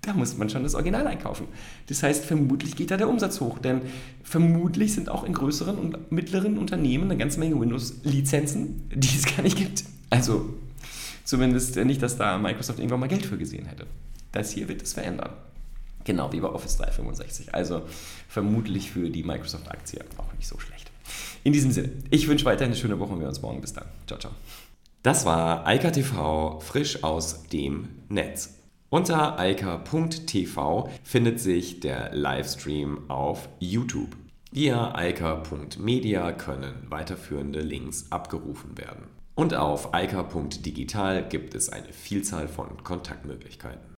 Da 0.00 0.14
muss 0.14 0.36
man 0.38 0.48
schon 0.48 0.62
das 0.62 0.74
Original 0.74 1.06
einkaufen. 1.06 1.46
Das 1.88 2.02
heißt, 2.02 2.24
vermutlich 2.24 2.74
geht 2.74 2.90
da 2.90 2.96
der 2.96 3.08
Umsatz 3.08 3.40
hoch, 3.40 3.58
denn 3.58 3.82
vermutlich 4.24 4.94
sind 4.94 5.10
auch 5.10 5.24
in 5.24 5.34
größeren 5.34 5.76
und 5.76 6.10
mittleren 6.10 6.56
Unternehmen 6.56 7.04
eine 7.04 7.18
ganze 7.18 7.38
Menge 7.38 7.60
Windows-Lizenzen, 7.60 8.88
die 8.94 9.16
es 9.16 9.26
gar 9.26 9.42
nicht 9.42 9.58
gibt. 9.58 9.84
Also 10.08 10.54
zumindest 11.24 11.76
nicht, 11.76 12.02
dass 12.02 12.16
da 12.16 12.38
Microsoft 12.38 12.78
irgendwann 12.78 13.00
mal 13.00 13.08
Geld 13.08 13.26
für 13.26 13.38
gesehen 13.38 13.66
hätte. 13.66 13.86
Das 14.32 14.50
hier 14.50 14.68
wird 14.68 14.82
es 14.82 14.92
verändern. 14.92 15.32
Genau 16.04 16.32
wie 16.32 16.40
bei 16.40 16.48
Office 16.48 16.76
365. 16.76 17.54
Also 17.54 17.82
vermutlich 18.28 18.90
für 18.90 19.10
die 19.10 19.22
Microsoft-Aktie 19.22 20.00
auch 20.16 20.32
nicht 20.34 20.48
so 20.48 20.58
schlecht. 20.58 20.90
In 21.44 21.52
diesem 21.52 21.72
Sinne, 21.72 21.90
ich 22.10 22.28
wünsche 22.28 22.44
weiterhin 22.44 22.72
eine 22.72 22.80
schöne 22.80 22.98
Woche 22.98 23.12
und 23.12 23.20
wir 23.20 23.28
uns 23.28 23.42
morgen. 23.42 23.60
Bis 23.60 23.72
dann. 23.72 23.86
Ciao, 24.06 24.18
ciao. 24.18 24.32
Das 25.02 25.24
war 25.24 25.66
Eika 25.66 25.90
TV 25.90 26.60
frisch 26.60 27.02
aus 27.02 27.44
dem 27.44 27.88
Netz. 28.08 28.54
Unter 28.90 29.38
eika.tv 29.38 30.90
findet 31.04 31.38
sich 31.38 31.80
der 31.80 32.12
Livestream 32.14 33.08
auf 33.08 33.48
YouTube. 33.60 34.16
Via 34.50 34.94
eika.media 34.96 36.32
können 36.32 36.74
weiterführende 36.88 37.60
Links 37.60 38.10
abgerufen 38.10 38.76
werden. 38.76 39.19
Und 39.40 39.54
auf 39.54 39.94
eika.digital 39.94 41.26
gibt 41.26 41.54
es 41.54 41.70
eine 41.70 41.94
Vielzahl 41.94 42.46
von 42.46 42.84
Kontaktmöglichkeiten. 42.84 43.89